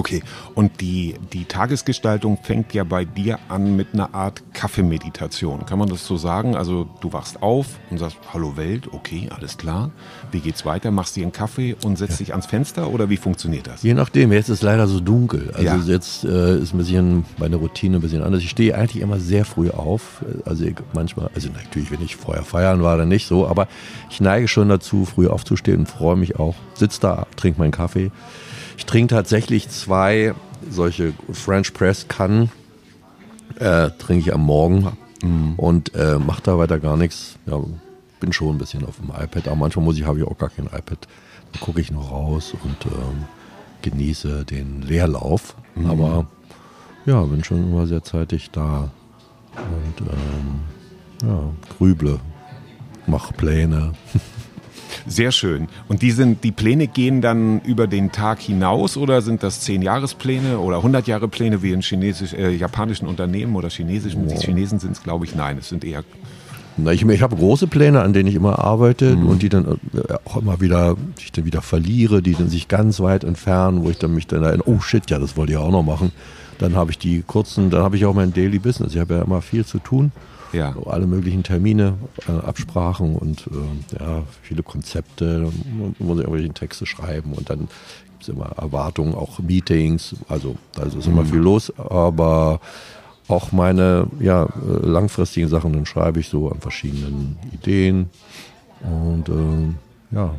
[0.00, 0.22] Okay,
[0.54, 5.66] und die, die Tagesgestaltung fängt ja bei dir an mit einer Art Kaffeemeditation.
[5.66, 6.56] Kann man das so sagen?
[6.56, 9.90] Also du wachst auf und sagst, hallo Welt, okay, alles klar.
[10.32, 10.90] Wie geht's weiter?
[10.90, 13.82] Machst dir einen Kaffee und setzt dich ans Fenster oder wie funktioniert das?
[13.82, 15.50] Je nachdem, jetzt ist leider so dunkel.
[15.52, 15.76] Also Ja.
[15.76, 18.42] jetzt äh, ist ein bisschen meine Routine ein bisschen anders.
[18.42, 20.24] Ich stehe eigentlich immer sehr früh auf.
[20.46, 23.68] Also ich, manchmal, also natürlich, wenn ich vorher feiern war, dann nicht so, aber
[24.08, 26.54] ich neige schon dazu, früh aufzustehen und freue mich auch.
[26.72, 28.10] Sitz da, trinke meinen Kaffee.
[28.80, 30.34] Ich trinke tatsächlich zwei
[30.70, 32.50] solche French Press Kannen,
[33.56, 34.96] äh, trinke ich am Morgen
[35.58, 37.36] und äh, mache da weiter gar nichts.
[37.44, 37.60] Ja,
[38.20, 40.48] bin schon ein bisschen auf dem iPad, aber manchmal muss ich, habe ich auch gar
[40.48, 41.06] kein iPad.
[41.52, 43.26] Dann gucke ich noch raus und ähm,
[43.82, 45.56] genieße den Leerlauf.
[45.86, 46.26] Aber
[47.04, 48.90] ja, bin schon immer sehr zeitig da
[49.56, 52.18] und ähm, ja, grüble,
[53.06, 53.92] mach Pläne.
[55.06, 55.68] Sehr schön.
[55.88, 60.58] Und die, sind, die Pläne gehen dann über den Tag hinaus oder sind das 10-Jahres-Pläne
[60.58, 64.28] oder 100-Jahre-Pläne wie in chinesisch, äh, japanischen Unternehmen oder chinesischen?
[64.28, 65.58] Die Chinesen sind es, glaube ich, nein.
[65.58, 66.04] Es sind eher
[66.76, 70.14] Na, ich ich habe große Pläne, an denen ich immer arbeite und die dann äh,
[70.24, 73.90] auch immer wieder, die ich dann wieder verliere, die dann sich ganz weit entfernen, wo
[73.90, 76.12] ich dann mich dann erinnere, oh shit, ja, das wollte ich auch noch machen.
[76.58, 78.92] Dann habe ich die kurzen, dann habe ich auch mein Daily Business.
[78.92, 80.12] Ich habe ja immer viel zu tun.
[80.52, 80.72] Ja.
[80.72, 81.94] So alle möglichen Termine,
[82.28, 85.50] äh, Absprachen und äh, ja, viele Konzepte,
[85.98, 90.82] muss ich irgendwelche Texte schreiben und dann gibt es immer Erwartungen, auch Meetings, also da
[90.82, 92.60] ist immer viel los, aber
[93.28, 98.10] auch meine ja, äh, langfristigen Sachen, dann schreibe ich so an verschiedenen Ideen
[98.82, 99.76] und ähm,
[100.10, 100.34] ja,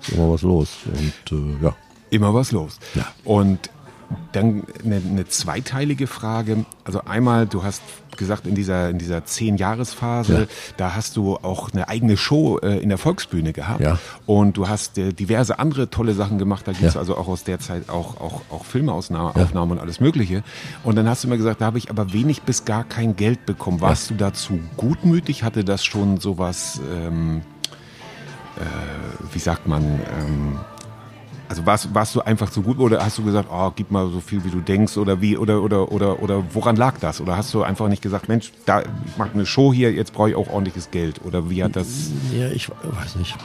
[0.00, 1.74] ist immer was los und äh, ja.
[2.10, 2.78] Immer was los.
[2.94, 3.06] Ja.
[3.24, 3.70] Und
[4.32, 6.64] dann eine, eine zweiteilige Frage.
[6.84, 7.82] Also einmal, du hast
[8.16, 10.46] gesagt, in dieser, in dieser Zehn-Jahres-Phase, Ja.
[10.76, 13.80] da hast du auch eine eigene Show äh, in der Volksbühne gehabt.
[13.80, 13.98] Ja.
[14.26, 16.68] Und du hast äh, diverse andere tolle Sachen gemacht.
[16.68, 17.00] Da gibt es Ja.
[17.00, 20.42] also auch aus der Zeit auch, auch, auch Filmaufnahmen Aufnahmen und alles Mögliche.
[20.84, 23.46] Und dann hast du immer gesagt, da habe ich aber wenig bis gar kein Geld
[23.46, 23.80] bekommen.
[23.80, 25.42] Warst du dazu gutmütig?
[25.44, 27.40] Hatte das schon sowas, ähm,
[28.56, 30.58] äh, wie sagt man, ähm,
[31.50, 34.20] also warst, warst du einfach zu gut oder hast du gesagt, oh, gib mal so
[34.20, 37.20] viel wie du denkst oder wie oder oder oder oder woran lag das?
[37.20, 40.30] Oder hast du einfach nicht gesagt, Mensch, da ich mache eine Show hier, jetzt brauche
[40.30, 43.36] ich auch ordentliches Geld oder wie hat das Ja, ich weiß nicht.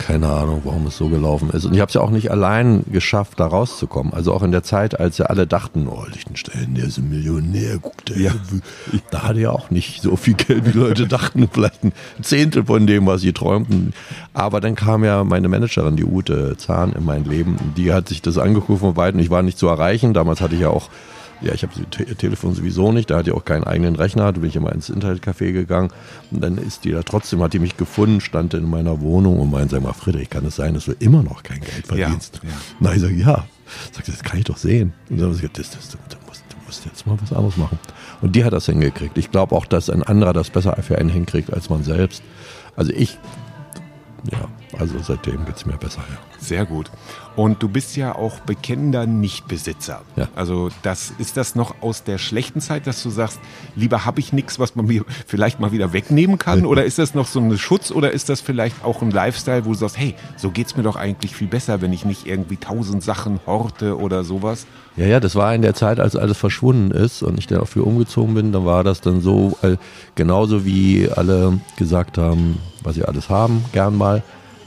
[0.00, 1.66] Keine Ahnung, warum es so gelaufen ist.
[1.66, 4.14] Und ich habe es ja auch nicht allein geschafft, da rauszukommen.
[4.14, 7.78] Also auch in der Zeit, als ja alle dachten, oh, Lichtenstein, der ist ein Millionär,
[7.80, 8.18] guck der.
[8.18, 8.32] Ja.
[9.10, 11.48] Da hatte er auch nicht so viel Geld, wie Leute dachten.
[11.52, 13.92] Vielleicht ein Zehntel von dem, was sie träumten.
[14.32, 17.58] Aber dann kam ja meine Managerin, die Ute Zahn, in mein Leben.
[17.76, 19.20] Die hat sich das angeguckt von weitem.
[19.20, 20.14] Ich war nicht zu erreichen.
[20.14, 20.88] Damals hatte ich ja auch
[21.42, 24.40] ja, ich habe Te Telefon sowieso nicht, da hatte ich auch keinen eigenen Rechner, da
[24.40, 25.90] bin ich immer ins Internetcafé gegangen
[26.30, 29.50] und dann ist die da trotzdem, hat die mich gefunden, stand in meiner Wohnung und
[29.50, 32.40] meinte, sag mal, Friedrich, kann es sein, dass du immer noch kein Geld verdienst?
[32.42, 32.50] ja.
[32.80, 33.46] Na, ich sage, ja.
[33.92, 34.92] Sagt, das kann ich doch sehen.
[35.08, 37.32] Und dann habe ich gesagt, das, das, du, du, musst, du musst jetzt mal was
[37.32, 37.78] anderes machen.
[38.20, 39.16] Und die hat das hingekriegt.
[39.16, 42.22] Ich glaube auch, dass ein anderer das besser für einen hinkriegt als man selbst.
[42.76, 43.18] Also ich,
[44.30, 46.18] ja, also seitdem geht's mir besser, ja.
[46.38, 46.90] sehr gut.
[47.36, 50.02] Und du bist ja auch bekennender Nichtbesitzer.
[50.16, 50.28] Ja.
[50.34, 53.40] Also das ist das noch aus der schlechten Zeit, dass du sagst,
[53.76, 57.14] lieber habe ich nichts, was man mir vielleicht mal wieder wegnehmen kann oder ist das
[57.14, 60.14] noch so ein Schutz oder ist das vielleicht auch ein Lifestyle, wo du sagst, hey,
[60.36, 64.24] so geht's mir doch eigentlich viel besser, wenn ich nicht irgendwie tausend Sachen horte oder
[64.24, 64.66] sowas?
[65.00, 67.68] Ja, ja, das war in der Zeit, als alles verschwunden ist und ich dann auch
[67.68, 69.78] für umgezogen bin, dann war das dann so, äh,
[70.14, 74.22] genauso wie alle gesagt haben, was sie alles haben, gern mal,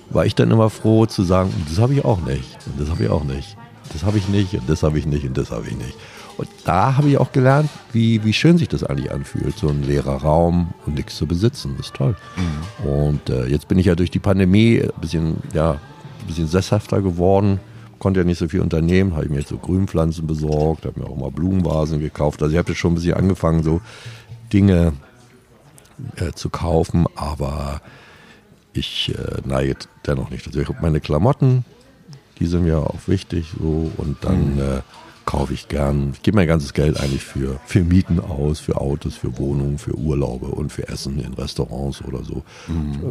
[0.10, 3.04] war ich dann immer froh zu sagen, das habe ich auch nicht und das habe
[3.04, 3.56] ich auch nicht.
[3.91, 5.93] Das habe ich nicht und das habe ich nicht und das habe ich nicht.
[6.36, 9.84] Und da habe ich auch gelernt, wie, wie schön sich das eigentlich anfühlt, so ein
[9.84, 11.76] leerer Raum und nichts zu besitzen.
[11.78, 12.15] Das ist toll.
[12.84, 17.04] Und äh, jetzt bin ich ja durch die Pandemie ein bisschen, ja, ein bisschen sesshafter
[17.04, 17.60] geworden.
[18.04, 21.06] Konnte ja nicht so viel unternehmen, habe ich mir jetzt so Grünpflanzen besorgt, habe mir
[21.06, 22.44] auch mal Blumenvasen gekauft.
[22.44, 23.80] Also ich habe jetzt schon ein bisschen angefangen, so
[24.52, 24.92] Dinge
[26.18, 27.80] äh, zu kaufen, aber
[28.74, 30.46] ich äh, neige dennoch nicht.
[30.46, 31.63] Also ich habe meine Klamotten,
[32.39, 34.82] die sind mir auch wichtig so und dann äh,
[35.24, 39.16] kaufe ich gern, ich gebe mein ganzes Geld eigentlich für, für Mieten aus, für Autos,
[39.16, 42.44] für Wohnungen, für Urlaube und für Essen in Restaurants oder so.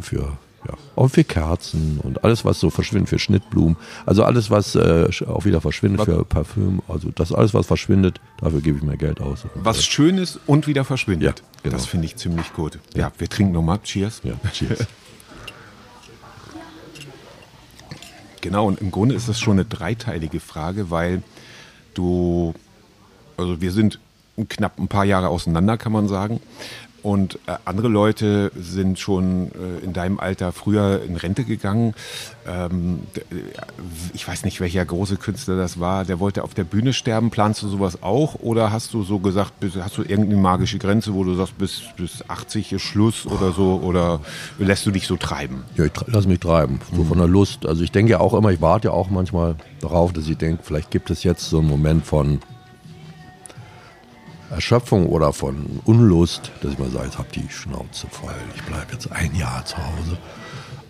[0.03, 0.37] Für
[0.69, 3.77] ja, auch für Kerzen und alles, was so verschwindet für Schnittblumen.
[4.07, 6.83] Also alles, was äh, auch wieder verschwindet Was- für Parfüm.
[6.89, 9.45] Also das alles, was verschwindet, dafür gebe ich mehr Geld aus.
[9.55, 11.41] Was schön ist und wieder verschwindet.
[11.41, 11.77] Ja, genau.
[11.77, 12.79] Das finde ich ziemlich gut.
[12.95, 13.81] Ja, wir trinken nochmal.
[13.83, 14.21] Cheers.
[14.25, 14.87] Ja, cheers.
[18.41, 21.23] Genau, und im Grunde ist das schon eine dreiteilige Frage, weil
[21.95, 22.55] du,
[23.37, 24.01] also wir sind
[24.49, 26.41] knapp ein paar Jahre auseinander, kann man sagen.
[27.03, 31.95] Und äh, andere Leute sind schon äh, in deinem Alter früher in Rente gegangen.
[32.47, 33.21] Ähm, äh,
[34.15, 36.05] ich weiß nicht, welcher große Künstler das war.
[36.05, 37.31] Der wollte auf der Bühne sterben.
[37.31, 38.37] Planst du sowas auch?
[38.37, 41.83] Oder hast du so gesagt, bis, hast du irgendeine magische Grenze, wo du sagst, bis,
[41.97, 43.81] bis 80 ist Schluss oder so?
[43.83, 44.21] Oder
[44.59, 45.65] lässt du dich so treiben?
[45.77, 47.67] Ja, ich tre- lass mich treiben, so von der Lust.
[47.67, 50.63] Also ich denke ja auch immer, ich warte ja auch manchmal darauf, dass ich denke,
[50.63, 52.39] vielleicht gibt es jetzt so einen Moment von
[54.53, 58.93] Erschöpfung oder von Unlust, dass ich mal sage, jetzt hab die Schnauze voll, ich bleibe
[58.93, 60.19] jetzt ein Jahr zu Hause.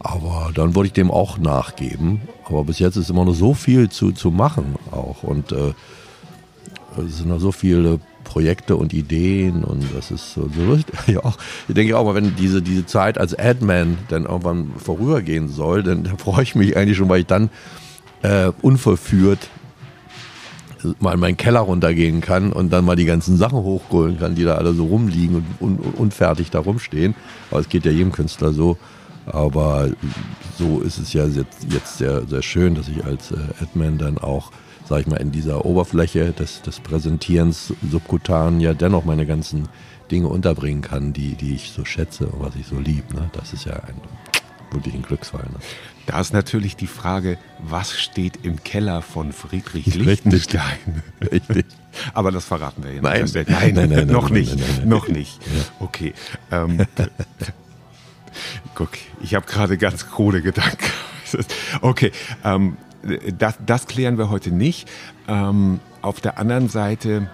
[0.00, 2.22] Aber dann würde ich dem auch nachgeben.
[2.44, 5.22] Aber bis jetzt ist immer noch so viel zu, zu machen auch.
[5.22, 5.74] Und äh,
[6.98, 10.78] es sind noch so viele Projekte und Ideen und das ist so, so.
[11.12, 11.36] Ja, auch,
[11.68, 16.04] ich denke auch mal, wenn diese, diese Zeit als Adman dann irgendwann vorübergehen soll, dann
[16.04, 17.50] da freue ich mich eigentlich schon, weil ich dann
[18.22, 19.50] äh, unverführt
[21.00, 24.44] mal in meinen Keller runtergehen kann und dann mal die ganzen Sachen hochholen kann, die
[24.44, 27.14] da alle so rumliegen und un, unfertig da rumstehen.
[27.50, 28.76] Aber es geht ja jedem Künstler so.
[29.26, 29.88] Aber
[30.58, 34.50] so ist es ja jetzt, sehr, sehr schön, dass ich als äh, Adman dann auch,
[34.88, 39.68] sag ich mal, in dieser Oberfläche des, des Präsentierens subkutan ja dennoch meine ganzen
[40.10, 43.14] Dinge unterbringen kann, die, die ich so schätze und was ich so lieb.
[43.14, 43.30] Ne?
[43.32, 43.94] Das ist ja ein,
[44.72, 45.44] wirklich ein Glücksfall.
[45.44, 45.58] Ne?
[46.06, 50.04] Da ist natürlich die Frage, was steht im Keller von Friedrich Richtig.
[50.04, 51.02] Lichtenstein?
[51.32, 51.66] Richtig.
[52.12, 53.22] Aber das verraten wir hier Nein.
[53.22, 53.34] nicht.
[53.34, 54.56] Nein, Nein, nein, noch nein, nicht.
[54.56, 54.88] nein, nein, nein.
[54.88, 55.40] Noch nicht.
[55.78, 56.12] Okay.
[56.50, 56.84] Ähm,
[58.74, 58.90] guck,
[59.22, 60.84] ich habe gerade ganz krude Gedanken.
[61.80, 62.12] Okay,
[62.44, 62.76] ähm,
[63.38, 64.86] das, das klären wir heute nicht.
[65.28, 67.30] Ähm, auf der anderen Seite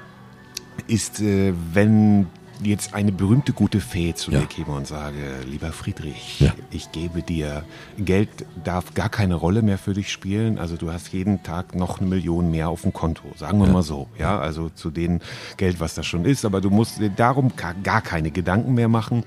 [0.87, 2.29] ist, äh, wenn
[2.63, 4.41] jetzt eine berühmte gute Fee zu Ja.
[4.41, 5.17] mir käme und sage,
[5.47, 6.53] lieber Friedrich, Ja.
[6.71, 7.65] ich gebe dir,
[7.99, 8.29] Geld
[8.65, 10.59] darf gar keine Rolle mehr für dich spielen.
[10.59, 13.83] Also du hast jeden Tag noch eine Million mehr auf dem Konto, sagen wir mal
[13.83, 14.09] so.
[14.19, 15.21] Ja, also zu dem
[15.57, 16.45] Geld, was da schon ist.
[16.45, 19.25] Aber du musst dir darum gar keine Gedanken mehr machen.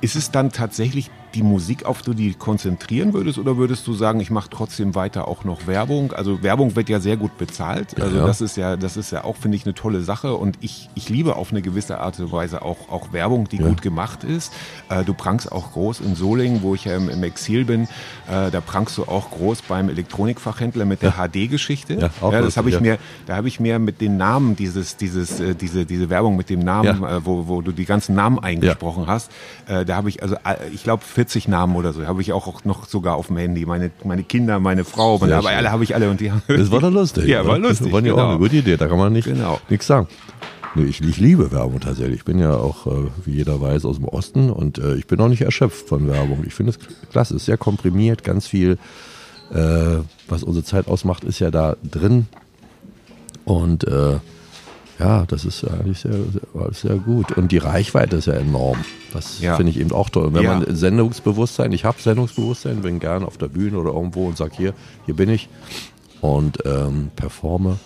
[0.00, 3.94] Ist es dann tatsächlich die Musik, auf die du dich konzentrieren würdest, oder würdest du
[3.94, 6.12] sagen, ich mache trotzdem weiter auch noch Werbung?
[6.12, 8.00] Also Werbung wird ja sehr gut bezahlt.
[8.00, 8.26] Also ja.
[8.26, 10.34] das ist ja, das ist ja auch, finde ich, eine tolle Sache.
[10.34, 13.68] Und ich, ich liebe auf eine gewisse Art und Weise auch, auch Werbung, die Ja.
[13.68, 14.52] gut gemacht ist.
[14.88, 17.84] Äh, du prangst auch groß in Solingen, wo ich ja im, im Exil bin.
[18.28, 21.94] Äh, da prangst du auch groß beim Elektronikfachhändler mit der HD-Geschichte.
[21.94, 22.80] Ja, auch das habe ich ja.
[22.80, 26.50] mir, da habe ich mir mit den Namen dieses, dieses, äh, diese, diese Werbung mit
[26.50, 27.16] dem Namen, Ja.
[27.18, 29.30] äh, wo, wo du die ganzen Namen eingesprochen hast,
[29.66, 32.64] äh, da habe ich also, äh, ich glaube 40 Namen oder so, habe ich auch,
[32.64, 33.64] noch sogar auf dem Handy.
[33.64, 36.42] Meine, meine Kinder, meine Frau, meine, aber alle habe ich alle und die haben.
[36.48, 37.26] Das war doch lustig.
[37.26, 38.24] Ja, war lustig, Das war ja genau.
[38.24, 39.60] auch eine gute Idee, da kann man nicht Genau.
[39.68, 40.08] nichts sagen.
[40.74, 42.16] Nee, ich, ich liebe Werbung tatsächlich.
[42.16, 42.90] Ich bin ja auch, äh,
[43.24, 46.42] wie jeder weiß, aus dem Osten und äh, ich bin auch nicht erschöpft von Werbung.
[46.44, 46.78] Ich finde es
[47.12, 48.78] klasse, ist sehr komprimiert, ganz viel,
[49.54, 52.26] äh, was unsere Zeit ausmacht, ist ja da drin.
[53.44, 54.18] Und äh,
[55.02, 57.32] ja, das ist eigentlich sehr, sehr, sehr gut.
[57.32, 58.78] Und die Reichweite ist ja enorm.
[59.12, 59.56] Das Ja.
[59.56, 60.26] finde ich eben auch toll.
[60.26, 60.54] Und wenn Ja.
[60.58, 64.74] man Sendungsbewusstsein, ich habe Sendungsbewusstsein, bin gern auf der Bühne oder irgendwo und sag hier,
[65.04, 65.48] hier bin ich
[66.20, 67.78] und ähm, performe.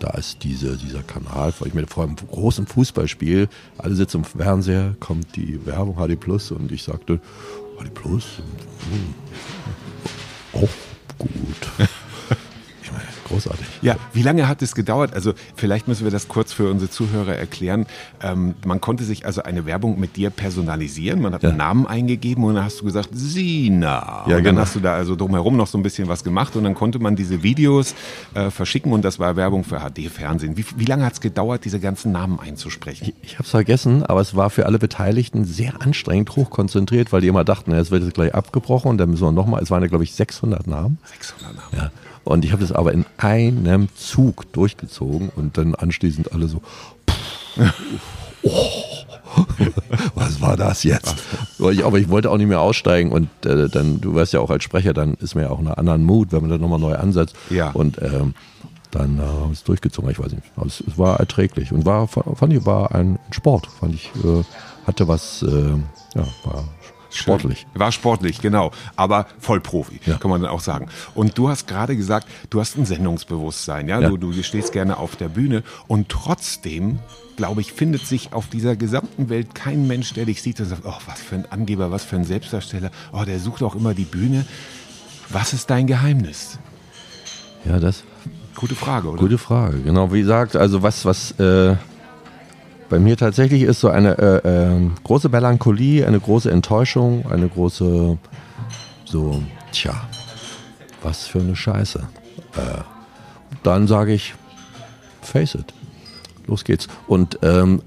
[0.00, 3.48] Da ist diese, dieser Kanal, ich meine, vor einem großen Fußballspiel,
[3.78, 7.20] alle sitzen im Fernseher, kommt die Werbung HD Plus und ich sagte,
[7.78, 8.24] HD Plus,
[8.90, 9.14] hm,
[10.60, 10.68] auch
[11.18, 11.88] gut.
[13.26, 13.66] Ich großartig.
[13.82, 15.12] Ja, wie lange hat es gedauert?
[15.14, 17.86] Also vielleicht müssen wir das kurz für unsere Zuhörer erklären.
[18.22, 21.20] Ähm, man konnte sich also eine Werbung mit dir personalisieren.
[21.20, 21.50] Man hat Ja.
[21.50, 24.22] einen Namen eingegeben und dann hast du gesagt, Sina.
[24.24, 24.60] und dann genau.
[24.60, 27.16] hast du da also drumherum noch so ein bisschen was gemacht und dann konnte man
[27.16, 27.94] diese Videos
[28.34, 30.56] äh, verschicken und das war Werbung für HD-Fernsehen.
[30.56, 33.12] Wie, wie lange hat es gedauert, diese ganzen Namen einzusprechen?
[33.22, 37.28] Ich habe es vergessen, aber es war für alle Beteiligten sehr anstrengend, hochkonzentriert, weil die
[37.28, 39.88] immer dachten, jetzt wird es gleich abgebrochen und dann müssen wir nochmal, es waren ja
[39.88, 40.98] glaube ich 600 Namen.
[41.04, 41.68] 600 Namen.
[41.76, 41.90] Ja.
[42.26, 46.60] Und ich habe das aber in einem Zug durchgezogen und dann anschließend alle so,
[48.42, 48.72] oh,
[50.16, 51.14] was war das jetzt?
[51.60, 54.64] Aber ich, wollte auch nicht mehr aussteigen und äh, dann, du weißt ja auch als
[54.64, 56.96] Sprecher, dann ist man ja auch in einem anderen Mut, wenn man dann nochmal neu
[56.96, 57.36] ansetzt.
[57.48, 57.70] Ja.
[57.70, 58.34] Und ähm,
[58.90, 60.50] dann äh, habe ich es durchgezogen, ich weiß nicht.
[60.56, 64.42] Aber es, es war erträglich und war, fand ich, war ein Sport, fand ich, äh,
[64.84, 65.70] hatte was, äh,
[66.16, 66.64] ja, war
[67.18, 67.66] Sportlich.
[67.74, 68.72] War sportlich, genau.
[68.96, 70.16] Aber voll Profi, Ja.
[70.18, 70.88] kann man dann auch sagen.
[71.14, 74.00] Und du hast gerade gesagt, du hast ein Sendungsbewusstsein, ja?
[74.00, 74.08] Ja.
[74.08, 76.98] Du, du stehst gerne auf der Bühne und trotzdem,
[77.36, 80.82] glaube ich, findet sich auf dieser gesamten Welt kein Mensch, der dich sieht und sagt,
[80.84, 84.04] oh, was für ein Angeber, was für ein Selbstdarsteller, oh, der sucht auch immer die
[84.04, 84.44] Bühne.
[85.28, 86.58] Was ist dein Geheimnis?
[87.64, 88.04] Ja, das
[88.54, 89.18] Gute Frage, oder?
[89.20, 89.82] Gute Frage.
[89.82, 91.76] Genau, wie gesagt, also was, was äh,
[92.88, 98.18] bei mir tatsächlich ist so eine äh, äh, große Melancholie, eine große Enttäuschung, eine große,
[99.04, 99.94] so, tja,
[101.02, 102.00] was für eine Scheiße.
[102.56, 102.82] Äh,
[103.62, 104.34] dann sage ich,
[105.22, 105.74] face it,
[106.46, 106.88] los geht's.
[107.06, 107.82] Und ähm,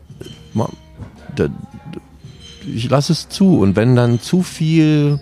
[2.65, 3.59] ich lasse es zu.
[3.59, 5.19] Und wenn dann zu viel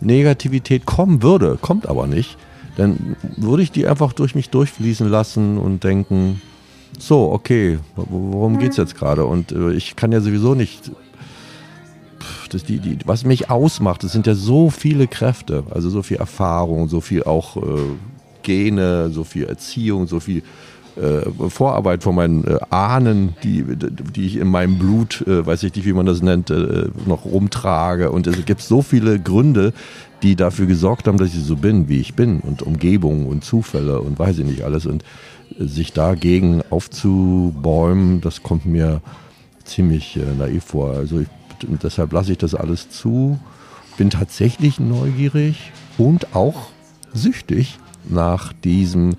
[0.00, 2.36] Negativität kommen würde, kommt aber nicht,
[2.76, 6.42] dann würde ich die einfach durch mich durchfließen lassen und denken,
[6.98, 9.24] so, okay, wo- worum geht's jetzt gerade?
[9.26, 10.90] Und äh, ich kann ja sowieso nicht,
[12.20, 16.02] pff, das die, die, was mich ausmacht, das sind ja so viele Kräfte, also so
[16.02, 17.60] viel Erfahrung, so viel auch äh,
[18.42, 20.42] Gene, so viel Erziehung, so viel
[20.96, 23.64] äh, Vorarbeit von meinen äh, Ahnen, die,
[24.14, 27.24] die ich in meinem Blut, äh, weiß ich nicht, wie man das nennt, äh, noch
[27.26, 28.10] rumtrage.
[28.10, 29.74] Und es gibt so viele Gründe,
[30.22, 32.40] die dafür gesorgt haben, dass ich so bin, wie ich bin.
[32.40, 34.86] Und Umgebung und Zufälle und weiß ich nicht alles.
[34.86, 35.04] Und
[35.58, 39.00] sich dagegen aufzubäumen, das kommt mir
[39.64, 40.90] ziemlich äh, naiv vor.
[40.90, 41.28] Also ich,
[41.82, 43.38] deshalb lasse ich das alles zu.
[43.96, 46.68] Bin tatsächlich neugierig und auch
[47.14, 47.78] süchtig
[48.08, 49.16] nach diesem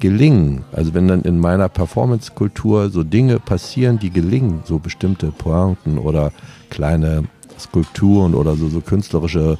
[0.00, 0.64] Gelingen.
[0.72, 6.32] Also wenn dann in meiner Performance-Kultur so Dinge passieren, die gelingen, so bestimmte Pointen oder
[6.70, 7.24] kleine
[7.58, 9.58] Skulpturen oder so, so künstlerische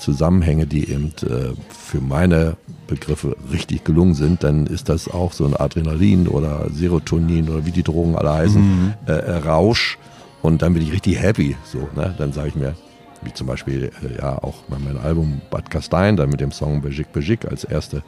[0.00, 5.44] Zusammenhänge, die eben äh, für meine Begriffe richtig gelungen sind, dann ist das auch so
[5.44, 9.98] ein Adrenalin oder Serotonin oder wie die Drogen alle heißen, äh, äh, Rausch
[10.42, 11.56] und dann bin ich richtig happy.
[11.64, 12.14] So, ne?
[12.18, 12.74] Dann sage ich mir,
[13.22, 17.12] wie zum Beispiel äh, ja auch meinem Album Bad Kastein, dann mit dem Song Bejik
[17.12, 18.02] Bejik als erste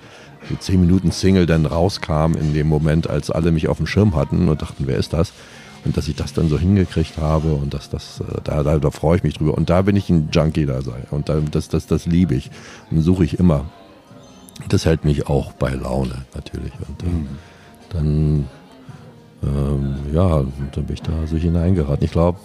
[0.48, 4.16] so 10 Minuten Single dann rauskam in dem Moment, als alle mich auf dem Schirm
[4.16, 5.32] hatten und dachten, wer ist das?
[5.84, 8.90] Und dass ich das dann so hingekriegt habe und dass das, äh, da, da, da
[8.90, 9.54] freue ich mich drüber.
[9.54, 11.04] Und da bin ich ein Junkie da sei.
[11.10, 12.50] Und da, das, das, das liebe ich.
[12.90, 13.66] Und suche ich immer.
[14.68, 16.72] Das hält mich auch bei Laune natürlich.
[16.88, 17.26] Und äh,
[17.90, 18.48] dann,
[19.42, 22.04] ähm, ja, dann bin ich da so hineingeraten.
[22.04, 22.38] Ich glaube,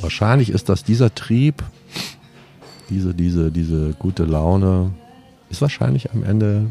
[0.00, 1.64] wahrscheinlich ist das dieser Trieb,
[2.88, 4.92] diese, diese, diese gute Laune,
[5.48, 6.66] ist wahrscheinlich am Ende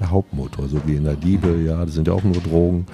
[0.00, 2.86] der Hauptmotor, so wie in der Diebe, ja, das sind ja auch nur Drogen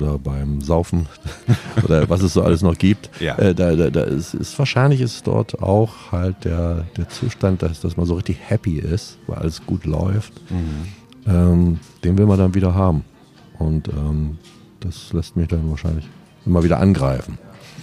[0.00, 1.06] oder beim Saufen
[1.84, 3.10] oder was es so alles noch gibt.
[3.20, 3.36] Ja.
[3.38, 7.80] Äh, da, da, da ist, ist wahrscheinlich ist dort auch halt der, der Zustand, dass,
[7.80, 10.32] dass man so richtig happy ist, weil alles gut läuft.
[11.26, 13.04] Ähm, den will man dann wieder haben.
[13.58, 14.38] Und ähm,
[14.80, 16.08] das lässt mich dann wahrscheinlich
[16.46, 17.38] immer wieder angreifen.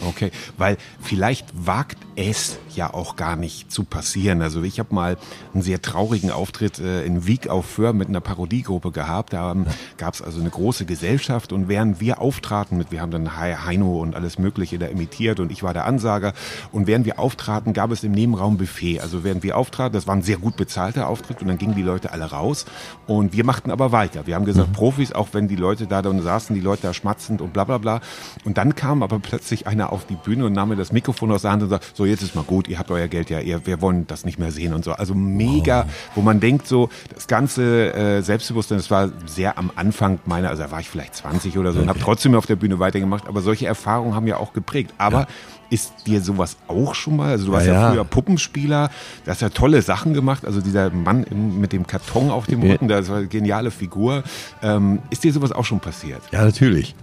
[0.05, 4.41] Okay, weil vielleicht wagt es ja auch gar nicht zu passieren.
[4.41, 5.17] Also ich habe mal
[5.53, 9.33] einen sehr traurigen Auftritt äh, in Wieg auf Föhr mit einer Parodiegruppe gehabt.
[9.33, 9.65] Da ähm,
[9.97, 13.55] gab es also eine große Gesellschaft und während wir auftraten mit, wir haben dann He-
[13.55, 16.33] Heino und alles Mögliche da imitiert und ich war der Ansager
[16.71, 18.99] und während wir auftraten, gab es im Nebenraum Buffet.
[18.99, 21.81] Also während wir auftraten, das war ein sehr gut bezahlter Auftritt und dann gingen die
[21.81, 22.65] Leute alle raus
[23.07, 24.27] und wir machten aber weiter.
[24.27, 27.41] Wir haben gesagt, Profis, auch wenn die Leute da dann saßen, die Leute da schmatzend
[27.41, 28.01] und bla bla bla.
[28.45, 31.41] Und dann kam aber plötzlich einer auf die Bühne und nahm mir das Mikrofon aus
[31.43, 33.65] der Hand und sagt, so jetzt ist mal gut, ihr habt euer Geld ja, ihr,
[33.65, 34.91] wir wollen das nicht mehr sehen und so.
[34.93, 40.19] Also mega, wo man denkt so, das ganze äh, Selbstbewusstsein, das war sehr am Anfang
[40.25, 42.79] meiner, also da war ich vielleicht 20 oder so und habe trotzdem auf der Bühne
[42.79, 44.93] weitergemacht, aber solche Erfahrungen haben ja auch geprägt.
[44.97, 45.27] Aber
[45.69, 47.31] ist dir sowas auch schon mal?
[47.31, 47.91] Also du warst Ja, ja, ja.
[47.91, 48.89] früher Puppenspieler,
[49.25, 50.45] du hast ja tolle Sachen gemacht.
[50.45, 52.71] Also dieser Mann im, mit dem Karton auf dem Ja.
[52.73, 54.23] Rücken, das war eine geniale Figur.
[54.63, 56.21] Ähm, ist dir sowas auch schon passiert?
[56.31, 56.95] Ja, natürlich.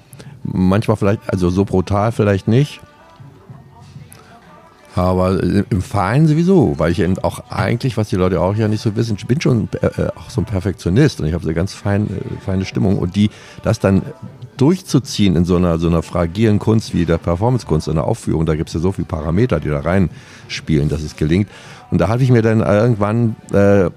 [0.45, 2.81] Manchmal vielleicht, also so brutal vielleicht nicht.
[4.97, 8.81] Aber im Verein sowieso, weil ich eben auch eigentlich, was die Leute auch ja nicht
[8.81, 11.55] so wissen, ich bin schon äh, auch so ein Perfektionist und ich habe so eine
[11.55, 13.31] ganz fein, äh, feine Stimmung und die,
[13.65, 14.03] das dann
[14.57, 18.55] durchzuziehen in so einer, so einer fragilen Kunst wie der Performance-Kunst in der Aufführung, da
[18.55, 21.49] gibt es ja so viele Parameter, die da reinspielen, dass es gelingt.
[21.91, 23.91] Und da hatte ich mir dann irgendwann, äh,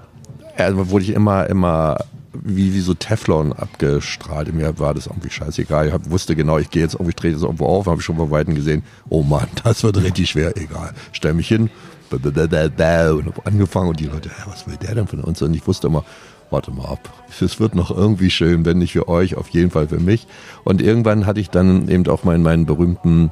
[0.58, 1.98] also wurde ich immer, immer
[2.44, 4.54] wie, wie so Teflon abgestrahlt.
[4.54, 5.88] Mir war das irgendwie scheißegal.
[5.88, 8.06] Ich hab, wusste genau, ich gehe jetzt irgendwie, ich trete jetzt irgendwo auf, habe ich
[8.06, 10.94] schon bei Weitem gesehen, oh Mann, das wird richtig schwer, egal.
[11.12, 11.70] Stell mich hin,
[12.10, 15.42] und hab angefangen und die Leute, was will der denn von uns?
[15.42, 16.06] Und ich wusste immer,
[16.50, 17.10] warte mal ab,
[17.42, 20.28] es wird noch irgendwie schön, wenn nicht für euch, auf jeden Fall für mich.
[20.64, 23.32] Und irgendwann hatte ich dann eben auch meinen, meinen berühmten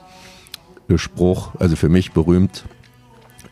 [0.95, 2.65] Spruch, also für mich berühmt,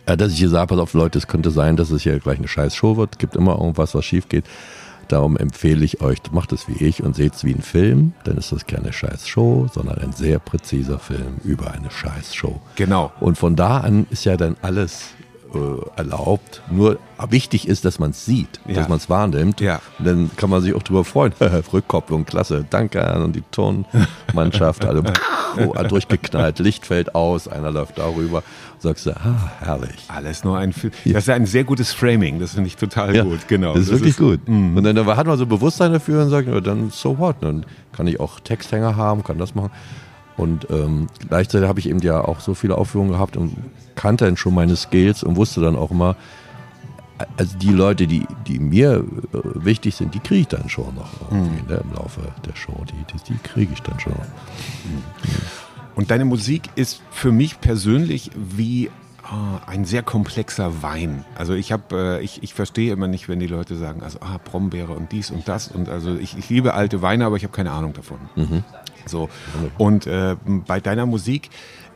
[0.05, 2.37] äh, dass ich hier sage, pass auf Leute, es könnte sein, dass es hier gleich
[2.37, 4.45] eine scheiß Show wird, gibt immer irgendwas, was schief geht.
[5.07, 8.37] Darum empfehle ich euch, macht es wie ich und seht es wie ein Film, dann
[8.37, 12.59] ist das keine scheiß Show, sondern ein sehr präziser Film über eine scheiß Show.
[12.75, 13.11] Genau.
[13.19, 15.09] Und von da an ist ja dann alles
[15.53, 15.57] äh,
[15.99, 16.61] erlaubt.
[16.71, 16.97] Nur
[17.29, 18.73] wichtig ist, dass man es sieht, Ja.
[18.75, 19.61] dass man es wahrnimmt.
[19.61, 19.81] Ja.
[19.99, 21.33] Und dann kann man sich auch drüber freuen.
[21.73, 25.03] Rückkopplung, klasse, danke an und die Turnmannschaft, alle
[25.89, 28.41] durchgeknallt, Licht fällt aus, einer läuft darüber.
[28.83, 29.95] Sagst du, ah, herrlich.
[30.09, 30.91] Alles nur ein Film.
[31.05, 33.47] Das ist ein sehr gutes Framing, das finde ich total gut.
[33.47, 33.73] Genau.
[33.73, 34.41] Das ist wirklich gut.
[34.45, 34.75] mm.
[34.75, 37.37] Und dann hat man so Bewusstsein dafür und sagt, ja, dann so what.
[37.39, 39.71] Dann kann ich auch Texthänger haben, kann das machen.
[40.35, 43.55] Und ähm, gleichzeitig habe ich eben ja auch so viele Aufführungen gehabt und
[43.95, 46.17] kannte dann schon meine Skills und wusste dann auch immer,
[47.37, 51.31] also die Leute, die, die mir äh, wichtig sind, die kriege ich dann schon noch
[51.31, 52.83] irgendwie, ne, im Laufe der Show.
[52.89, 54.13] Die, die, die kriege ich dann schon.
[55.95, 58.89] Und deine Musik ist für mich persönlich wie
[59.23, 61.25] ah, ein sehr komplexer Wein.
[61.35, 64.39] Also ich habe, äh, ich, ich verstehe immer nicht, wenn die Leute sagen, also ah,
[64.43, 67.53] Brombeere und dies und das und also ich, ich liebe alte Weine, aber ich habe
[67.53, 68.17] keine Ahnung davon.
[69.05, 69.29] So
[69.77, 71.49] und äh, bei deiner Musik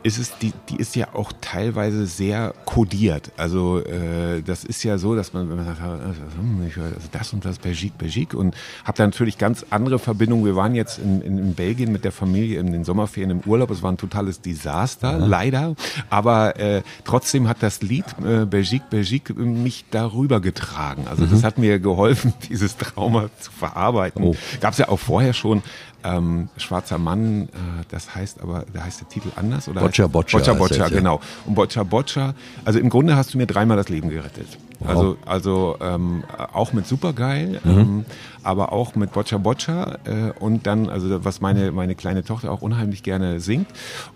[0.04, 3.32] ist es die, die ist ja auch teilweise sehr kodiert.
[3.38, 6.00] Also äh, das ist ja so, dass man, wenn man sagt, ah,
[6.38, 10.00] hm, ich höre also das und das Belgique, Belgique und habe da natürlich ganz andere
[10.00, 10.46] Verbindungen.
[10.46, 13.72] Wir waren jetzt in, in, in Belgien mit der Familie in den Sommerferien im Urlaub.
[13.72, 15.76] Es war ein totales Desaster, leider.
[16.10, 21.06] Aber äh, trotzdem hat das Lied äh, Belgique, Belgique mich darüber getragen.
[21.10, 24.24] Also das hat mir geholfen, dieses Trauma zu verarbeiten.
[24.24, 24.36] Oh.
[24.62, 25.64] Gab es ja auch vorher schon.
[26.04, 27.48] Ähm, Schwarzer Mann, äh,
[27.90, 29.82] das heißt aber, da heißt der Titel anders oder?
[29.82, 31.20] Boccia, Boccia Boccia, Boccia, jetzt, genau.
[31.46, 32.34] Und Boccia, Boccia,
[32.66, 34.48] also im Grunde hast du mir dreimal das Leben gerettet.
[34.86, 36.24] Also, also ähm,
[36.54, 37.72] auch mit Supergeil, Mhm.
[37.80, 38.06] ähm,
[38.48, 42.62] aber auch mit Boccia Boccia äh, und dann, also was meine meine kleine Tochter auch
[42.62, 43.68] unheimlich gerne singt.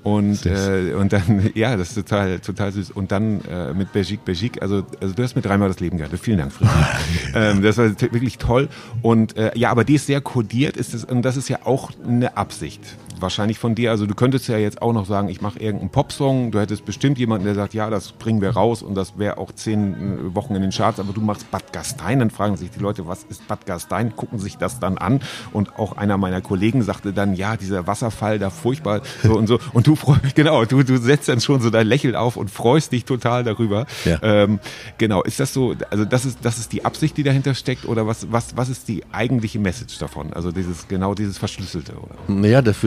[0.04, 2.92] Und äh, und dann ja, das ist total total süß.
[2.92, 6.20] Und dann äh, mit Belgique Belgique, also also du hast mir dreimal das Leben gerettet.
[6.20, 6.76] Vielen Dank, Friedrich.
[7.36, 8.70] ähm, das war wirklich toll.
[9.02, 11.92] Und äh, ja, aber die ist sehr kodiert, ist es und das ist ja auch
[12.08, 12.82] eine Absicht
[13.22, 13.92] wahrscheinlich von dir.
[13.92, 16.52] Also du könntest ja jetzt auch noch sagen, ich mache irgendeinen Popsong.
[16.52, 19.52] Du hättest bestimmt jemanden, der sagt, ja, das bringen wir raus und das wäre auch
[19.52, 21.00] zehn äh, Wochen in den Charts.
[21.00, 22.20] Aber du machst Bad Gastein.
[22.20, 24.16] Dann fragen sich die Leute, was ist Bad Gastein?
[24.16, 25.22] Gucken sich das dann an.
[25.52, 29.60] Und auch einer meiner Kollegen sagte dann, ja, dieser Wasserfall da furchtbar so und so.
[29.74, 32.92] Und du freust, genau, du, du setzt dann schon so dein Lächeln auf und freust
[32.92, 33.86] dich total darüber.
[34.06, 34.20] Ja.
[34.22, 34.60] Ähm,
[34.98, 38.08] genau, ist das so, also das ist, das ist die Absicht, die dahinter steckt oder
[38.08, 40.34] was, was, was ist die eigentliche Message davon?
[40.34, 42.16] Also dieses, genau dieses Verschlüsselte, oder?
[42.28, 42.84] Naja, das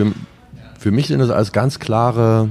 [0.84, 2.50] für, mich sind das alles ganz klare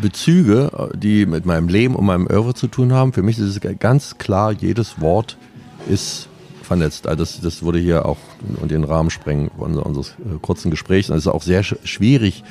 [0.00, 3.12] Bezüge, die mit meinem Leben und meinem Oeuvre zu tun haben.
[3.12, 5.36] Für mich ist es ganz klar, jedes Wort
[5.88, 6.28] ist
[6.62, 7.08] vernetzt.
[7.08, 8.18] Also das, das würde hier auch
[8.60, 11.08] und den Rahmen sprengen unser- unseres äh, kurzen Gesprächs.
[11.08, 12.44] Es ist auch sehr sch schwierig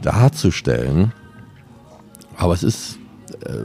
[0.00, 1.12] darzustellen.
[2.36, 2.98] Aber es ist
[3.44, 3.64] äh,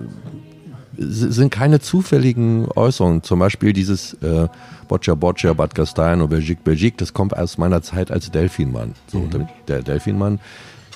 [0.98, 3.24] sind keine zufälligen Äußerungen.
[3.24, 4.48] Zum Beispiel dieses äh,
[4.88, 8.94] Boccia Boccia, Bad Gastein und Belgique Belgique, das kommt aus meiner Zeit als Delfinmann.
[9.08, 9.28] So,
[9.68, 10.40] Der Delfinmann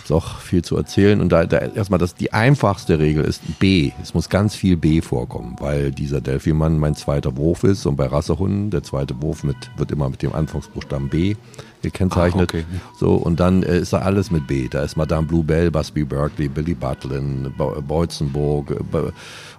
[0.08, 1.20] ist auch viel zu erzählen.
[1.20, 3.92] Und da, da erstmal das, die einfachste Regel ist B.
[4.02, 8.06] Es muss ganz viel B vorkommen, weil dieser Delfinmann mein zweiter Wurf ist und bei
[8.06, 11.36] Rassehunden der zweite Wurf mit, wird immer mit dem Anfangsbuchstaben B
[11.82, 12.50] gekennzeichnet.
[12.54, 12.66] Ah, okay.
[12.98, 14.68] So, und dann äh, ist da alles mit B.
[14.70, 19.12] Da ist Madame Bluebell, Busby Berkeley, Billy Butlin, Bo- Beutzenburg, Bo-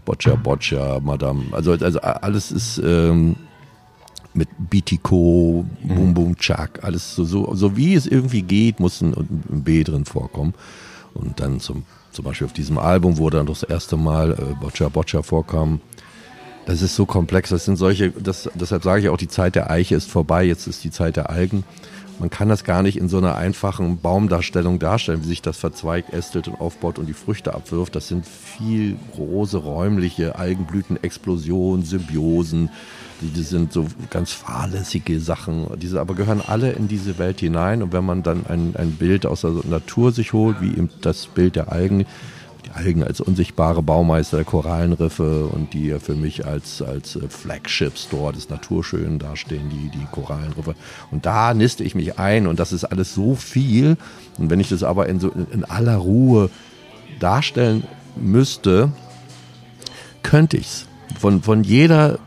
[0.07, 1.43] Boccia Boccia, Madame.
[1.53, 3.37] Also, also alles ist ähm,
[4.35, 9.15] mit Bitico, Boom Boom Chuck, alles so, so, so wie es irgendwie geht, muss ein,
[9.15, 10.55] ein B drin vorkommen.
[11.15, 14.89] Und dann zum, zum Beispiel auf diesem Album, wo dann das erste Mal äh, Boccia
[14.89, 15.81] Boccia vorkam,
[16.67, 17.49] das ist so komplex.
[17.49, 20.67] Das sind solche, das, deshalb sage ich auch, die Zeit der Eiche ist vorbei, jetzt
[20.67, 21.65] ist die Zeit der Algen.
[22.19, 26.13] Man kann das gar nicht in so einer einfachen Baumdarstellung darstellen, wie sich das verzweigt,
[26.13, 27.95] ästelt und aufbaut und die Früchte abwirft.
[27.95, 32.71] Das sind viel große räumliche Algenblüten, Explosionen, Symbiosen.
[33.21, 35.67] Die, die sind so ganz fahrlässige Sachen.
[35.79, 37.83] Diese aber gehören alle in diese Welt hinein.
[37.83, 41.27] Und wenn man dann ein, ein Bild aus der Natur sich holt, wie eben das
[41.27, 42.07] Bild der Algen,
[42.65, 48.33] die Algen als unsichtbare Baumeister der Korallenriffe und die für mich als, als äh, Flagship-Store
[48.33, 50.75] des Naturschönen dastehen, die, die Korallenriffe.
[51.11, 53.97] Und da niste ich mich ein und das ist alles so viel.
[54.39, 56.51] Und wenn ich das aber in, so, in aller Ruhe
[57.21, 57.85] darstellen
[58.17, 58.93] müsste,
[60.23, 60.87] könnte ich's.
[61.19, 62.19] Von, von jeder,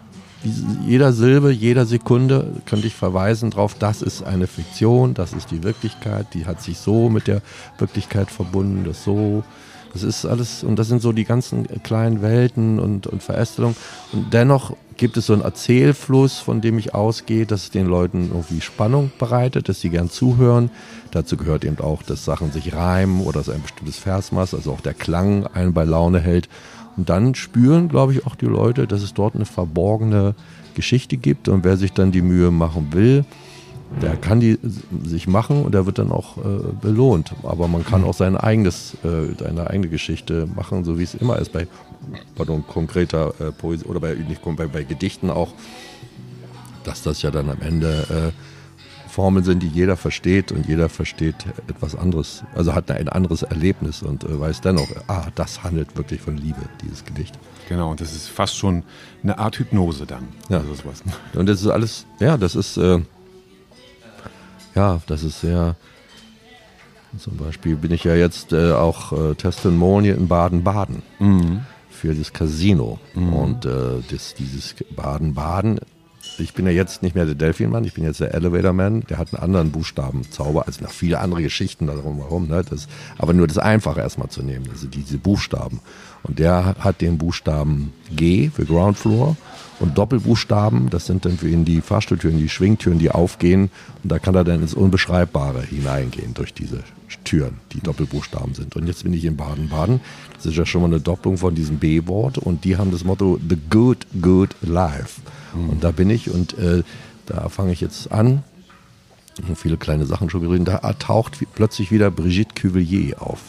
[0.86, 5.64] jeder Silbe, jeder Sekunde könnte ich verweisen darauf, das ist eine Fiktion, das ist die
[5.64, 7.42] Wirklichkeit, die hat sich so mit der
[7.78, 9.44] Wirklichkeit verbunden, das so,
[9.94, 13.76] das ist alles, und das sind so die ganzen kleinen Welten und, und Verästelungen.
[14.14, 18.30] Und dennoch gibt es so einen Erzählfluss, von dem ich ausgehe, dass es den Leuten
[18.32, 20.72] irgendwie Spannung bereitet, dass sie gern zuhören.
[21.12, 24.82] Dazu gehört eben auch, dass Sachen sich reimen oder dass ein bestimmtes Versmaß, also auch
[24.82, 26.50] der Klang einen bei Laune hält.
[26.98, 30.36] Und dann spüren, glaube ich, auch die Leute, dass es dort eine verborgene
[30.76, 31.48] Geschichte gibt.
[31.48, 33.26] Und wer sich dann die Mühe machen will,
[34.02, 34.58] der kann die
[35.04, 36.42] sich machen und der wird dann auch äh,
[36.82, 37.34] belohnt.
[37.44, 41.38] Aber man kann auch sein eigenes, äh, seine eigene Geschichte machen, so wie es immer
[41.40, 41.68] ist bei
[42.36, 45.54] pardon, konkreter äh, Poesie oder bei, nicht, bei, bei Gedichten auch,
[46.84, 48.51] dass das ja dann am Ende äh,
[49.12, 51.36] Formeln sind, die jeder versteht und jeder versteht
[51.68, 56.22] etwas anderes, also hat ein anderes Erlebnis und äh, weiß dennoch, ah, das handelt wirklich
[56.22, 57.38] von Liebe, dieses Gedicht.
[57.68, 58.84] Genau, und das ist fast schon
[59.22, 60.30] eine Art Hypnose dann.
[60.50, 60.60] Ja.
[60.60, 61.04] Also sowas.
[61.34, 63.00] Und das ist alles, ja, das ist, äh,
[64.76, 65.76] ja, das ist sehr,
[67.18, 71.04] zum Beispiel bin ich ja jetzt äh, auch äh, Testimonial in Baden-Baden
[71.90, 73.00] für das Casino.
[73.14, 75.82] Und äh, das, dieses Baden-Baden,
[76.38, 79.18] ich bin ja jetzt nicht mehr der Delfinmann, ich bin jetzt der Elevator Man, der
[79.18, 82.64] hat einen anderen Buchstabenzauber, also noch viele andere Geschichten darum herum, ne?
[82.68, 85.80] das, aber nur das Einfache erstmal zu nehmen, also diese Buchstaben.
[86.24, 89.36] Und der hat den Buchstaben G für Ground Floor
[89.82, 93.70] und Doppelbuchstaben, das sind dann für ihn die Fahrstuhltüren, die Schwingtüren, die aufgehen
[94.04, 96.84] und da kann er dann ins Unbeschreibbare hineingehen durch diese
[97.24, 98.76] Türen, die Doppelbuchstaben sind.
[98.76, 100.00] Und jetzt bin ich in Baden-Baden,
[100.36, 103.40] das ist ja schon mal eine Doppelung von diesem B-Wort und die haben das Motto
[103.48, 105.22] The Good, Good Life.
[105.54, 106.84] Und da bin ich und äh,
[107.26, 108.44] da fange ich jetzt an,
[109.56, 113.42] viele kleine Sachen schon geredet, da taucht plötzlich wieder Brigitte Cuvillier auf.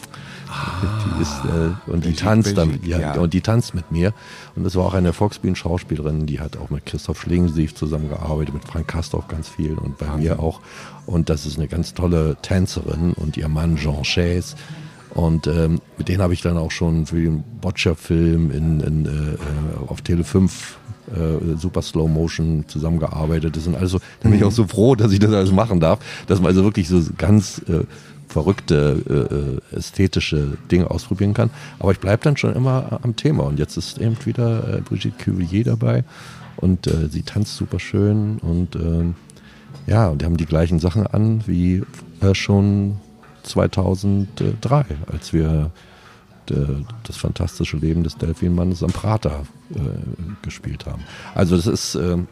[0.83, 3.13] Die ist, äh, und die tanzt dann, ja, ja.
[3.15, 4.13] und die tanzt mit mir.
[4.55, 8.87] Und das war auch eine Volksbühnen-Schauspielerin, die hat auch mit Christoph Schlingensief zusammengearbeitet, mit Frank
[8.87, 10.61] Kastorf ganz viel und bei mir auch.
[11.05, 14.55] Und das ist eine ganz tolle Tänzerin und ihr Mann Jean Chase.
[15.13, 19.09] Und ähm, mit denen habe ich dann auch schon für den Boccia-Film in, in, äh,
[19.09, 20.77] äh, auf Tele 5
[21.11, 23.55] äh, Super Slow Motion zusammengearbeitet.
[23.55, 25.99] Das sind also, da bin ich auch so froh, dass ich das alles machen darf,
[26.27, 27.83] dass man also wirklich so ganz äh,
[28.33, 31.49] verrückte äh, äh, ästhetische Dinge ausprobieren kann.
[31.79, 33.43] Aber ich bleibe dann schon immer am Thema.
[33.43, 36.03] Und jetzt ist eben wieder äh, Brigitte Cuvillier dabei
[36.57, 39.15] und äh, sie tanzt super schön und ähm,
[39.87, 41.83] ja, und die haben die gleichen Sachen an wie
[42.21, 42.97] äh, schon
[43.43, 45.71] 2003, als wir
[46.49, 46.55] äh,
[47.05, 49.43] das fantastische Leben des Delfinmannes am Prater
[49.75, 49.79] äh,
[50.41, 51.03] gespielt haben.
[51.35, 52.27] Also das ist, ähm,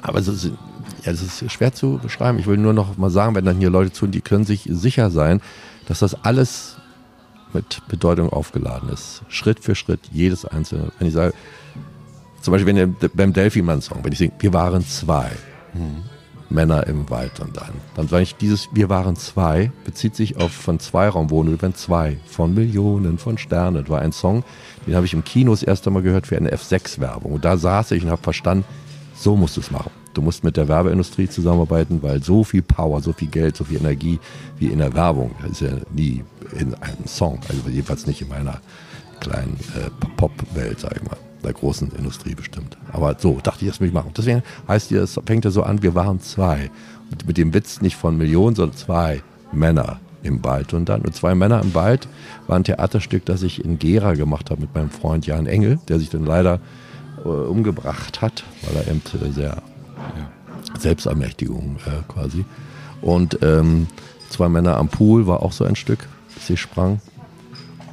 [0.00, 0.52] aber es ist,
[1.04, 2.38] ja, es ist schwer zu beschreiben.
[2.38, 5.10] Ich will nur noch mal sagen, wenn dann hier Leute tun, die können sich sicher
[5.10, 5.40] sein,
[5.86, 6.76] dass das alles
[7.52, 9.22] mit Bedeutung aufgeladen ist.
[9.28, 10.92] Schritt für Schritt, jedes einzelne.
[10.98, 11.32] Wenn ich sage,
[12.42, 15.30] zum Beispiel wenn ihr, beim Delphiman-Song, wenn ich singe, wir waren zwei
[16.50, 20.52] Männer im Wald und dann, dann sage ich, dieses Wir waren zwei bezieht sich auf
[20.52, 23.82] von Zweiraumwohnungen, wir waren zwei, von Millionen, von Sternen.
[23.82, 24.44] Das war ein Song,
[24.86, 27.32] den habe ich im Kino das erste Mal gehört für eine F6-Werbung.
[27.32, 28.64] Und da saß ich und habe verstanden,
[29.14, 29.90] so musst du es machen.
[30.18, 33.78] Du musst mit der Werbeindustrie zusammenarbeiten, weil so viel Power, so viel Geld, so viel
[33.78, 34.18] Energie
[34.58, 36.24] wie in der Werbung ist ja nie
[36.58, 37.38] in einem Song.
[37.48, 38.60] Also jedenfalls nicht in meiner
[39.20, 41.16] kleinen äh, Pop-Welt, sag ich mal.
[41.44, 42.76] Der großen Industrie bestimmt.
[42.92, 44.10] Aber so dachte ich, das will ich machen.
[44.16, 46.68] Deswegen heißt es fängt ja so an, wir waren zwei.
[47.12, 50.74] Und mit dem Witz nicht von Millionen, sondern zwei Männer im Wald.
[50.74, 52.08] Und dann, und zwei Männer im Wald
[52.48, 56.00] war ein Theaterstück, das ich in Gera gemacht habe mit meinem Freund Jan Engel, der
[56.00, 56.58] sich dann leider
[57.24, 59.52] äh, umgebracht hat, weil er eben äh,
[60.14, 62.44] sehr Selbstermächtigung äh, quasi.
[63.00, 63.86] Und ähm,
[64.28, 67.00] zwei Männer am Pool war auch so ein Stück, das ich sprang.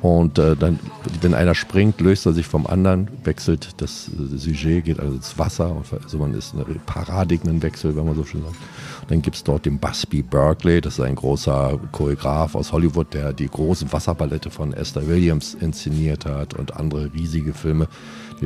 [0.01, 0.79] Und äh, dann,
[1.21, 5.81] wenn einer springt, löst er sich vom anderen, wechselt das Sujet, geht also ins Wasser.
[6.03, 8.55] Also man ist ein Paradigmenwechsel, wenn man so schön sagt.
[9.07, 13.33] Dann gibt es dort den Busby Berkeley, das ist ein großer Choreograf aus Hollywood, der
[13.33, 17.87] die großen Wasserballette von Esther Williams inszeniert hat und andere riesige Filme.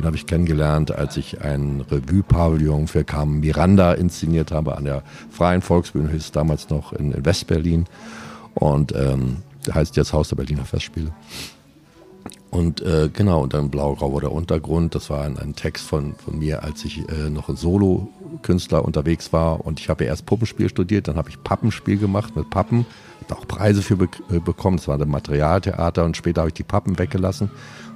[0.00, 5.02] Den habe ich kennengelernt, als ich ein Revue-Pavillon für Carmen Miranda inszeniert habe an der
[5.30, 7.84] Freien Volksbühne, hieß damals noch in, in Westberlin.
[8.54, 11.12] Und ähm, heißt jetzt Haus der Berliner Festspiele.
[12.50, 16.38] Und äh, genau, und dann Blau-Grau der Untergrund, das war ein, ein Text von, von
[16.38, 19.64] mir, als ich äh, noch ein Solo-Künstler unterwegs war.
[19.64, 22.86] Und ich habe ja erst Puppenspiel studiert, dann habe ich Pappenspiel gemacht mit Pappen,
[23.30, 26.54] habe auch Preise für be äh, bekommen, das war das Materialtheater und später habe ich
[26.54, 27.50] die Pappen weggelassen.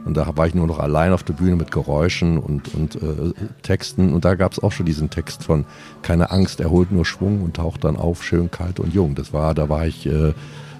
[0.04, 3.32] Und da war ich nur noch allein auf der Bühne mit Geräuschen und, und äh,
[3.62, 4.12] Texten.
[4.12, 5.64] Und da gab es auch schon diesen Text von
[6.02, 9.14] Keine Angst, er holt nur Schwung und taucht dann auf, schön kalt und jung.
[9.14, 10.34] Das war, da war ich äh,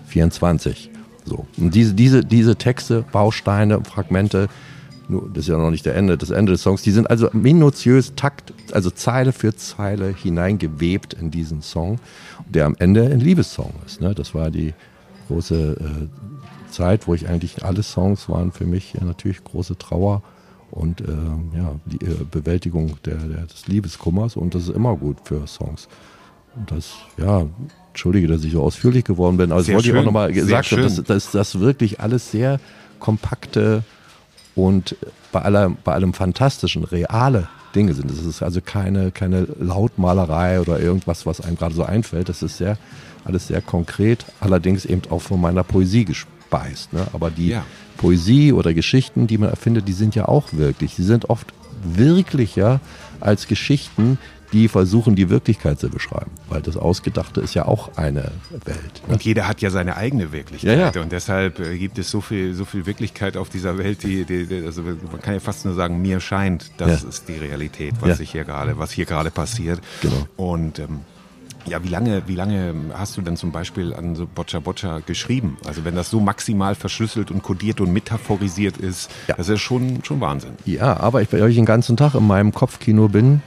[0.06, 0.90] 24.
[1.24, 1.46] So.
[1.56, 4.48] Und diese, diese, diese Texte, Bausteine, Fragmente,
[5.08, 7.28] nur, das ist ja noch nicht der Ende, das Ende des Songs, die sind also
[7.32, 11.98] minutiös Takt, also Zeile für Zeile hineingewebt in diesen Song,
[12.48, 14.00] der am Ende ein Liebessong ist.
[14.00, 14.14] Ne?
[14.14, 14.72] Das war die
[15.28, 20.22] große äh, Zeit, wo ich eigentlich alle Songs waren für mich ja, natürlich große Trauer
[20.70, 21.04] und äh,
[21.56, 25.88] ja, die äh, Bewältigung der, der, des Liebeskummers und das ist immer gut für Songs.
[26.56, 27.46] Und das, ja,
[27.94, 30.32] entschuldige, dass ich so ausführlich geworden bin, aber das Sehr wollte ich auch schön, nochmal
[30.32, 31.04] gesagt haben, dass, schön.
[31.06, 32.58] dass das wirklich alles sehr
[32.98, 33.84] kompakte
[34.56, 34.96] und
[35.30, 38.10] bei, aller, bei allem fantastischen, reale Dinge sind.
[38.10, 42.28] Das ist also keine, keine Lautmalerei oder irgendwas, was einem gerade so einfällt.
[42.28, 42.78] Das ist sehr,
[43.24, 46.92] alles sehr konkret, allerdings eben auch von meiner Poesie gespeist.
[46.92, 47.06] Ne?
[47.12, 47.64] Aber die Ja.
[47.96, 50.94] Poesie oder Geschichten, die man erfindet, die sind ja auch wirklich.
[50.96, 51.52] Sie sind oft
[51.84, 52.80] wirklicher
[53.20, 54.18] als Geschichten,
[54.54, 56.30] die versuchen, die Wirklichkeit zu beschreiben.
[56.48, 58.30] Weil das Ausgedachte ist ja auch eine
[58.64, 59.02] Welt.
[59.06, 59.12] Ne?
[59.14, 60.78] Und jeder hat ja seine eigene Wirklichkeit.
[60.78, 61.02] Ja, ja.
[61.02, 64.62] Und deshalb äh, gibt es so viel, so viel Wirklichkeit auf dieser Welt, die, die,
[64.64, 67.08] also man kann ja fast nur sagen, mir scheint, das Ja.
[67.08, 68.14] ist die Realität, was Ja.
[68.14, 69.80] sich hier gerade, was hier gerade passiert.
[70.00, 70.26] Genau.
[70.36, 71.00] Und ähm,
[71.66, 75.56] ja, wie lange, wie lange hast du denn zum Beispiel an so Boccia Boccia geschrieben?
[75.66, 79.34] Also wenn das so maximal verschlüsselt und kodiert und metaphorisiert ist, Ja.
[79.36, 80.52] das ist schon, schon Wahnsinn.
[80.66, 83.42] Ja, aber ich, weil ich den ganzen Tag in meinem Kopfkino bin,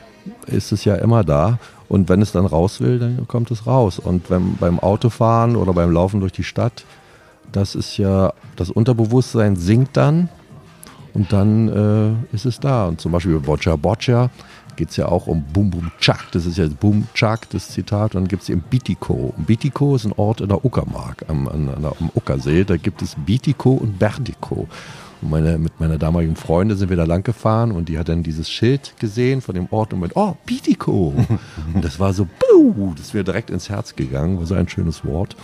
[0.48, 1.60] ist es ja immer da.
[1.90, 3.98] Und wenn es dann raus will, dann kommt es raus.
[4.00, 6.84] Und wenn, beim Autofahren oder beim Laufen durch die Stadt,
[7.52, 10.28] das ist ja, das Unterbewusstsein sinkt dann
[11.14, 11.70] und dann
[12.32, 12.88] äh, ist es da.
[12.88, 14.30] Und zum Beispiel bei Boccia Boccia
[14.76, 16.26] geht es ja auch um Bum Bum Chak.
[16.34, 18.14] Das ist ja Bum Chak, das Zitat.
[18.16, 19.34] Und dann gibt es eben Bitiko.
[19.38, 21.46] Und Bitiko ist ein Ort in der Uckermark, am,
[21.82, 22.66] der- am Uckersee.
[22.66, 24.68] Da gibt es Bitiko und Berdiko.
[25.22, 28.24] Und meine, mit meiner damaligen Freundin sind wir da lang gefahren und die hat dann
[28.24, 31.14] dieses Schild gesehen von dem Ort und meint, oh, Bitiko.
[31.74, 34.38] und das war so, buh, das mir direkt ins Herz gegangen.
[34.38, 35.36] War so ein schönes Wort.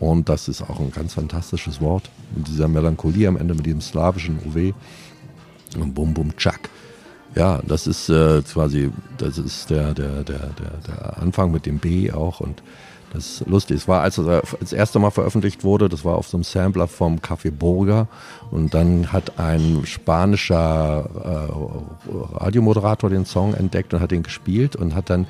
[0.00, 2.10] Und das ist auch ein ganz fantastisches Wort.
[2.36, 4.74] Mit dieser Melancholie am Ende, mit diesem slawischen OW.
[5.80, 6.68] Und Bum Bum Chak.
[7.34, 11.78] Ja, das ist äh, quasi, das ist der, der, der, der, der Anfang mit dem
[11.78, 12.62] B auch und
[13.14, 13.76] das ist lustig.
[13.76, 16.88] Es war, als es das erste Mal veröffentlicht wurde, das war auf so einem Sampler
[16.88, 18.08] vom Café Burger
[18.50, 24.94] und dann hat ein spanischer äh, Radiomoderator den Song entdeckt und hat ihn gespielt und
[24.94, 25.26] hat dann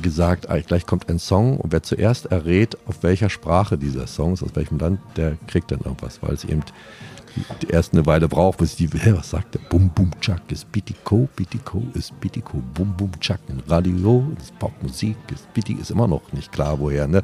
[0.00, 4.34] gesagt, ah, gleich kommt ein Song und wer zuerst errät, auf welcher Sprache dieser Song
[4.34, 6.62] ist, aus welchem Land, der kriegt dann irgendwas, weil es eben
[7.68, 9.60] erst eine Weile braucht, bis die, hä, was sagt der?
[9.68, 15.16] Bum Bum Chak ist Bitiko, Bitiko ist Bitiko, Bum Bum Chak in Radio, ist Popmusik,
[15.32, 17.22] ist Biti, ist immer noch nicht klar woher, ne?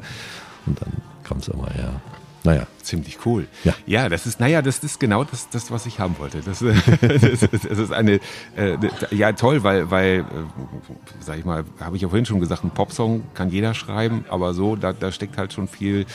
[0.65, 0.91] Und dann
[1.23, 2.01] kam es immer her.
[2.43, 3.47] Naja, Ziemlich cool.
[3.65, 3.73] Ja.
[3.85, 6.39] ja, das ist, naja, das ist genau das, das was ich haben wollte.
[6.39, 6.59] Das,
[7.01, 8.21] das, ist, das ist eine,
[8.55, 8.77] äh,
[9.11, 10.23] ja toll, weil, weil, äh,
[11.19, 14.53] sag ich mal, habe ich ja vorhin schon gesagt, ein Popsong kann jeder schreiben, aber
[14.53, 16.05] so, da, da steckt halt schon viel,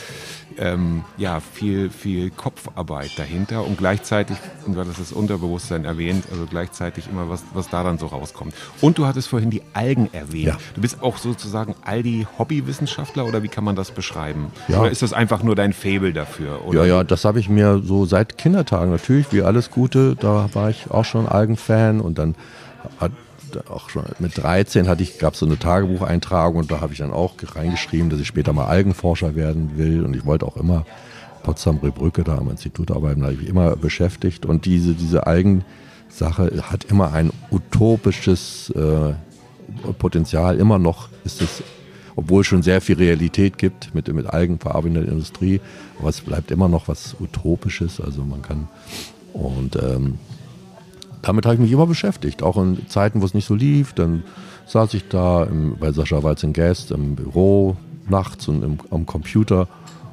[0.56, 7.28] ähm, ja, viel, viel Kopfarbeit dahinter und gleichzeitig, und das Unterbewusstsein erwähnt, also gleichzeitig immer
[7.28, 8.54] was, was da dann so rauskommt.
[8.80, 10.46] Und du hattest vorhin die Algen erwähnt.
[10.46, 10.58] Ja.
[10.74, 14.52] Du bist auch sozusagen Aldi-Hobbywissenschaftler oder wie kann man das beschreiben?
[14.68, 14.80] Ja.
[14.80, 16.61] Oder ist das einfach nur dein Fable dafür?
[16.66, 16.80] Oder?
[16.80, 20.70] Ja, ja, das habe ich mir so seit Kindertagen natürlich, wie alles Gute, da war
[20.70, 22.34] ich auch schon Algenfan und dann
[22.98, 23.12] hat
[23.68, 27.00] auch schon mit 13 hatte ich, gab es so eine Tagebucheintragung und da habe ich
[27.00, 30.86] dann auch reingeschrieben, dass ich später mal Algenforscher werden will und ich wollte auch immer
[31.42, 35.26] Potsdam Brücke da am Institut arbeiten, da habe ich mich immer beschäftigt und diese, diese
[35.26, 39.12] Algensache hat immer ein utopisches äh,
[39.98, 41.62] Potenzial, immer noch ist es
[42.16, 45.60] obwohl schon sehr viel Realität gibt mit, mit algenverarbeitender Industrie,
[45.98, 48.68] aber es bleibt immer noch was Utopisches, also man kann
[49.32, 50.18] und ähm,
[51.22, 54.24] damit habe ich mich immer beschäftigt, auch in Zeiten, wo es nicht so lief, dann
[54.66, 57.76] saß ich da im, bei Sascha Walzen-Guest im Büro
[58.08, 59.68] nachts und im, am Computer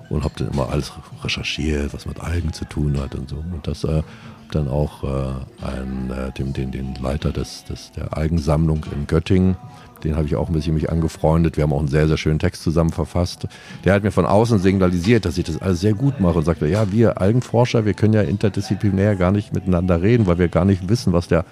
[0.09, 0.91] und habe dann immer alles
[1.23, 3.37] recherchiert, was mit Algen zu tun hat und so.
[3.37, 4.03] Und das äh,
[4.51, 9.55] dann auch äh, einen, äh, dem, den, den Leiter des, des, der Algensammlung in Göttingen,
[10.03, 11.57] den habe ich auch ein bisschen mich angefreundet.
[11.57, 13.47] Wir haben auch einen sehr, sehr schönen Text zusammen verfasst.
[13.85, 16.67] Der hat mir von außen signalisiert, dass ich das alles sehr gut mache und sagte,
[16.67, 20.89] ja, wir Algenforscher, wir können ja interdisziplinär gar nicht miteinander reden, weil wir gar nicht
[20.89, 21.45] wissen, was der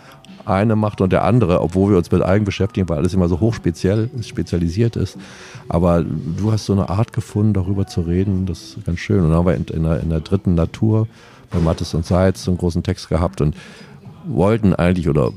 [0.45, 3.39] eine macht und der andere, obwohl wir uns mit Algen beschäftigen, weil alles immer so
[3.39, 5.17] hochspeziell spezialisiert ist.
[5.67, 9.19] Aber du hast so eine Art gefunden, darüber zu reden, das ist ganz schön.
[9.19, 11.07] Und dann haben wir in, in, der, in der dritten Natur
[11.49, 13.55] bei Mattes und Seitz so einen großen Text gehabt und
[14.25, 15.31] wollten eigentlich oder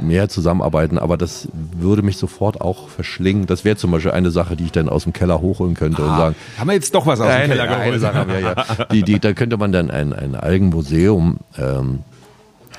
[0.00, 3.46] mehr zusammenarbeiten, aber das würde mich sofort auch verschlingen.
[3.46, 6.08] Das wäre zum Beispiel eine Sache, die ich dann aus dem Keller hochholen könnte und
[6.08, 7.82] sagen, Haben wir jetzt doch was aus dem eine, Keller geholt?
[7.82, 8.54] eine Sache haben wir ja.
[8.92, 12.00] Die, die, da könnte man dann ein, ein Algenmuseum ähm,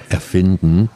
[0.09, 0.89] erfinden,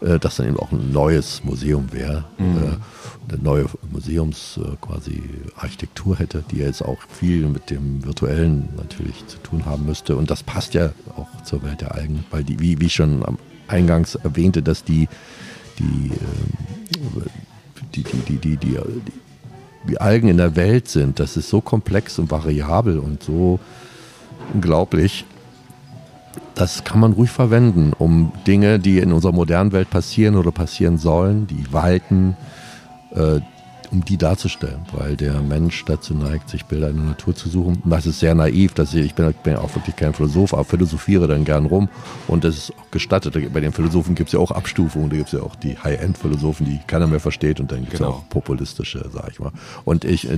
[0.00, 2.24] äh, das dann eben auch ein neues Museum wäre.
[2.38, 5.22] Äh, eine neue Museums äh, quasi
[5.56, 10.16] Architektur hätte, die jetzt auch viel mit dem Virtuellen natürlich zu tun haben müsste.
[10.16, 13.24] Und das passt ja auch zur Welt der Algen, weil die, wie, wie ich schon
[13.24, 13.38] am
[13.68, 15.08] eingangs erwähnte, dass die,
[15.78, 17.22] die, ähm,
[17.94, 18.78] die, die, die, die, die,
[19.88, 23.58] die Algen in der Welt sind, das ist so komplex und variabel und so
[24.52, 25.24] unglaublich.
[26.54, 30.98] Das kann man ruhig verwenden, um Dinge, die in unserer modernen Welt passieren oder passieren
[30.98, 32.36] sollen, die walten,
[33.14, 33.40] äh,
[33.90, 37.80] um die darzustellen, weil der Mensch dazu neigt, sich Bilder in der Natur zu suchen.
[37.82, 40.52] Und das ist sehr naiv, dass ich, ich bin, ich bin auch wirklich kein Philosoph,
[40.54, 41.88] aber philosophiere dann gern rum
[42.26, 43.34] und das ist auch gestattet.
[43.52, 46.66] Bei den Philosophen gibt es ja auch Abstufungen, da gibt es ja auch die High-End-Philosophen,
[46.66, 48.10] die keiner mehr versteht und dann gibt es Genau.
[48.10, 49.52] auch populistische, sag ich mal.
[49.84, 50.28] Und ich,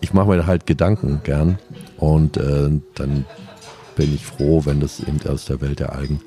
[0.00, 1.58] ich mache mir halt Gedanken gern
[1.98, 3.24] und äh, dann
[3.96, 6.20] bin ich froh, wenn das eben aus der Welt der Algen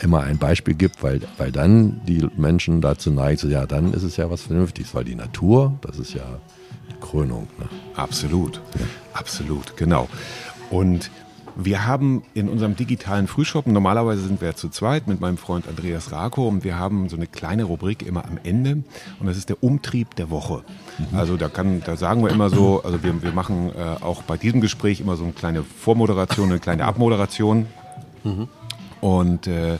[0.00, 4.02] immer ein Beispiel gibt, weil, weil dann die Menschen dazu neigen, so, ja, dann ist
[4.02, 6.24] es ja was Vernünftiges, weil die Natur, das ist ja
[6.90, 7.48] die Krönung.
[7.58, 7.66] Ne?
[7.94, 8.60] Absolut,
[9.12, 10.08] absolut, genau.
[10.70, 11.10] Und
[11.56, 15.68] wir haben in unserem digitalen Frühshop, normalerweise sind wir ja zu zweit mit meinem Freund
[15.68, 18.82] Andreas Rako und wir haben so eine kleine Rubrik immer am Ende
[19.20, 20.62] und das ist der Umtrieb der Woche.
[21.12, 24.36] Also da kann, da sagen wir immer so, also wir, wir machen äh, auch bei
[24.36, 27.66] diesem Gespräch immer so eine kleine Vormoderation, eine kleine Abmoderation.
[29.02, 29.78] Und äh,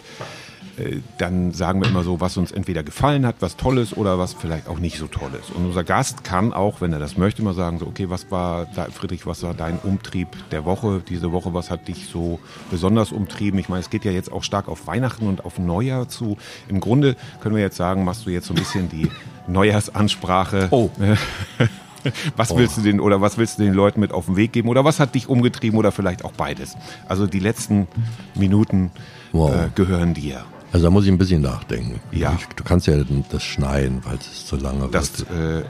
[0.77, 4.35] äh, dann sagen wir immer so, was uns entweder gefallen hat, was Tolles oder was
[4.35, 5.51] vielleicht auch nicht so Tolles.
[5.55, 8.66] Und unser Gast kann auch, wenn er das möchte, mal sagen, so, okay, was war,
[8.75, 13.12] da, Friedrich, was war dein Umtrieb der Woche, diese Woche, was hat dich so besonders
[13.12, 13.59] umtrieben?
[13.59, 16.37] Ich meine, es geht ja jetzt auch stark auf Weihnachten und auf Neujahr zu.
[16.68, 19.11] Im Grunde können wir jetzt sagen, machst du jetzt so ein bisschen die
[19.47, 20.68] Neujahrsansprache.
[20.70, 20.91] Oh.
[22.36, 24.68] Was willst du den oder was willst du den Leuten mit auf den Weg geben
[24.68, 26.76] oder was hat dich umgetrieben oder vielleicht auch beides?
[27.09, 27.86] Also die letzten
[28.34, 28.90] Minuten
[29.32, 29.50] Wow.
[29.55, 30.44] äh, gehören dir.
[30.73, 32.01] Also da muss ich ein bisschen nachdenken.
[32.12, 32.35] Ja.
[32.39, 32.95] Ich, du kannst ja
[33.31, 35.31] das schneiden, weil es zu lange Das, wird.
[35.31, 35.64] äh, ähm,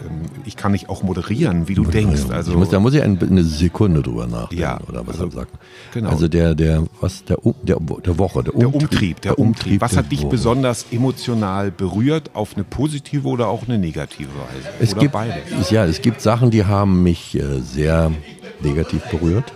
[0.44, 2.22] ich kann nicht auch moderieren, wie du denkst.
[2.30, 5.30] Also muss, da muss ich ein, eine Sekunde drüber nachdenken Ja, oder was also, er
[5.32, 5.50] sagt.
[5.92, 6.10] genau.
[6.10, 9.80] Also der, der, was, der, der, der Woche, der, der Umtrieb, der Umtrieb.
[9.80, 10.30] Was hat dich Woche.
[10.30, 14.68] besonders emotional berührt auf eine positive oder auch eine negative Weise?
[14.78, 15.34] Es oder gibt, beides?
[15.60, 18.12] es- ja, es gibt Sachen, die haben mich äh, sehr
[18.60, 19.52] negativ berührt.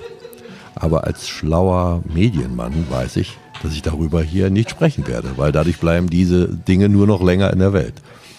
[0.74, 5.78] Aber als schlauer Medienmann weiß ich, dass ich darüber hier nicht sprechen werde, weil dadurch
[5.78, 7.94] bleiben diese Dinge nur noch länger in der Welt.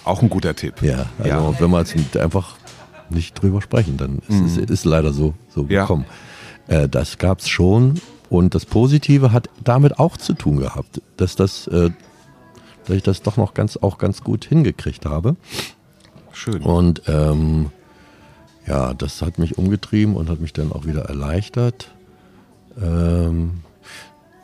[0.06, 0.82] Auch ein guter Tipp.
[0.82, 1.60] Ja, also Ja.
[1.60, 2.56] wenn wir jetzt einfach
[3.10, 5.70] nicht drüber sprechen, dann ist es ist leider so, so Mhm.
[5.72, 5.82] Ja.
[5.82, 6.06] gekommen.
[6.68, 7.96] Äh, das gab's schon
[8.30, 11.90] und das Positive hat damit auch zu tun gehabt, dass das, äh,
[12.86, 15.36] dass ich das doch noch ganz auch ganz gut hingekriegt habe.
[16.32, 16.62] Schön.
[16.62, 17.68] Und ähm,
[18.66, 21.92] ja, das hat mich umgetrieben und hat mich dann auch wieder erleichtert.
[22.82, 23.62] Ähm,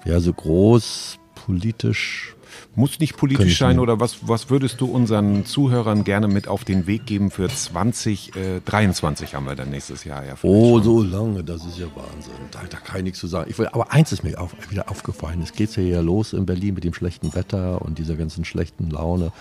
[0.06, 2.36] ja, so groß politisch.
[2.76, 3.80] Muss nicht politisch sein nicht.
[3.80, 9.36] oder was, was würdest du unseren Zuhörern gerne mit auf den Weg geben für 2023
[9.36, 10.36] haben wir dann nächstes Jahr ja.
[10.42, 10.84] Oh, schon.
[10.84, 12.34] so lange, das ist ja Wahnsinn.
[12.52, 13.50] Da, da kann ich nichts zu sagen.
[13.50, 15.42] Ich will, aber eins ist mir auf, wieder aufgefallen.
[15.42, 18.90] Es geht ja hier los in Berlin mit dem schlechten Wetter und dieser ganzen schlechten
[18.90, 19.32] Laune.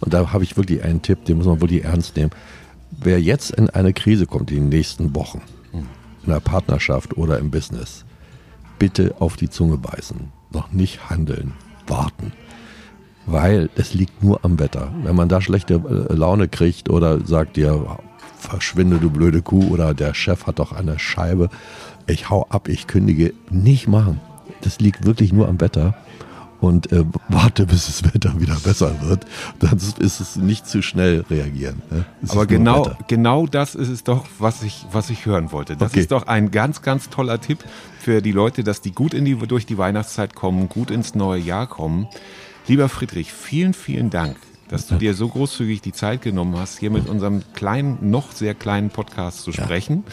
[0.00, 2.30] Und da habe ich wirklich einen Tipp, den muss man wirklich ernst nehmen.
[2.90, 5.42] Wer jetzt in eine Krise kommt, in den nächsten Wochen,
[5.72, 8.04] in der Partnerschaft oder im Business,
[8.80, 10.32] bitte auf die Zunge beißen.
[10.52, 11.52] Noch nicht handeln.
[11.86, 12.32] Warten.
[13.26, 14.92] Weil es liegt nur am Wetter.
[15.04, 17.98] Wenn man da schlechte äh, Laune kriegt oder sagt dir,
[18.38, 21.50] verschwinde du blöde Kuh oder der Chef hat doch eine Scheibe,
[22.08, 24.20] ich hau ab, ich kündige, nicht machen.
[24.62, 25.94] Das liegt wirklich nur am Wetter.
[26.60, 29.24] Und äh, warte, bis das Wetter wieder besser wird.
[29.60, 31.80] Dann ist es nicht zu schnell reagieren.
[31.90, 32.04] Ne?
[32.28, 32.98] Aber genau, Wetter.
[33.08, 35.76] genau das ist es doch, was ich, was ich hören wollte.
[35.76, 36.00] Das Okay.
[36.00, 37.64] ist doch ein ganz, ganz toller Tipp
[37.98, 41.40] für die Leute, dass die gut in die, durch die Weihnachtszeit kommen, gut ins neue
[41.40, 42.08] Jahr kommen.
[42.66, 44.36] Lieber Friedrich, vielen, vielen Dank,
[44.68, 48.54] dass du dir so großzügig die Zeit genommen hast, hier mit unserem kleinen, noch sehr
[48.54, 50.04] kleinen Podcast zu sprechen.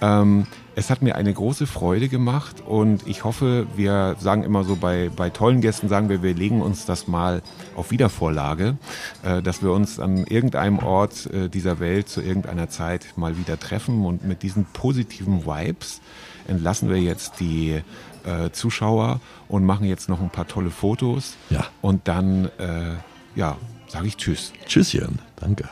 [0.00, 0.46] Ähm,
[0.78, 5.10] es hat mir eine große Freude gemacht und ich hoffe, wir sagen immer so bei,
[5.14, 7.42] bei tollen Gästen, sagen wir, wir legen uns das mal
[7.74, 8.76] auf Wiedervorlage,
[9.24, 13.58] äh, dass wir uns an irgendeinem Ort äh, dieser Welt zu irgendeiner Zeit mal wieder
[13.58, 16.00] treffen und mit diesen positiven Vibes
[16.46, 17.82] entlassen wir jetzt die
[18.24, 21.66] äh, Zuschauer und machen jetzt noch ein paar tolle Fotos Ja.
[21.82, 22.94] und dann, äh,
[23.34, 23.56] ja,
[23.88, 24.52] sage ich Tschüss.
[24.64, 25.18] Tschüsschen.
[25.40, 25.68] Danke.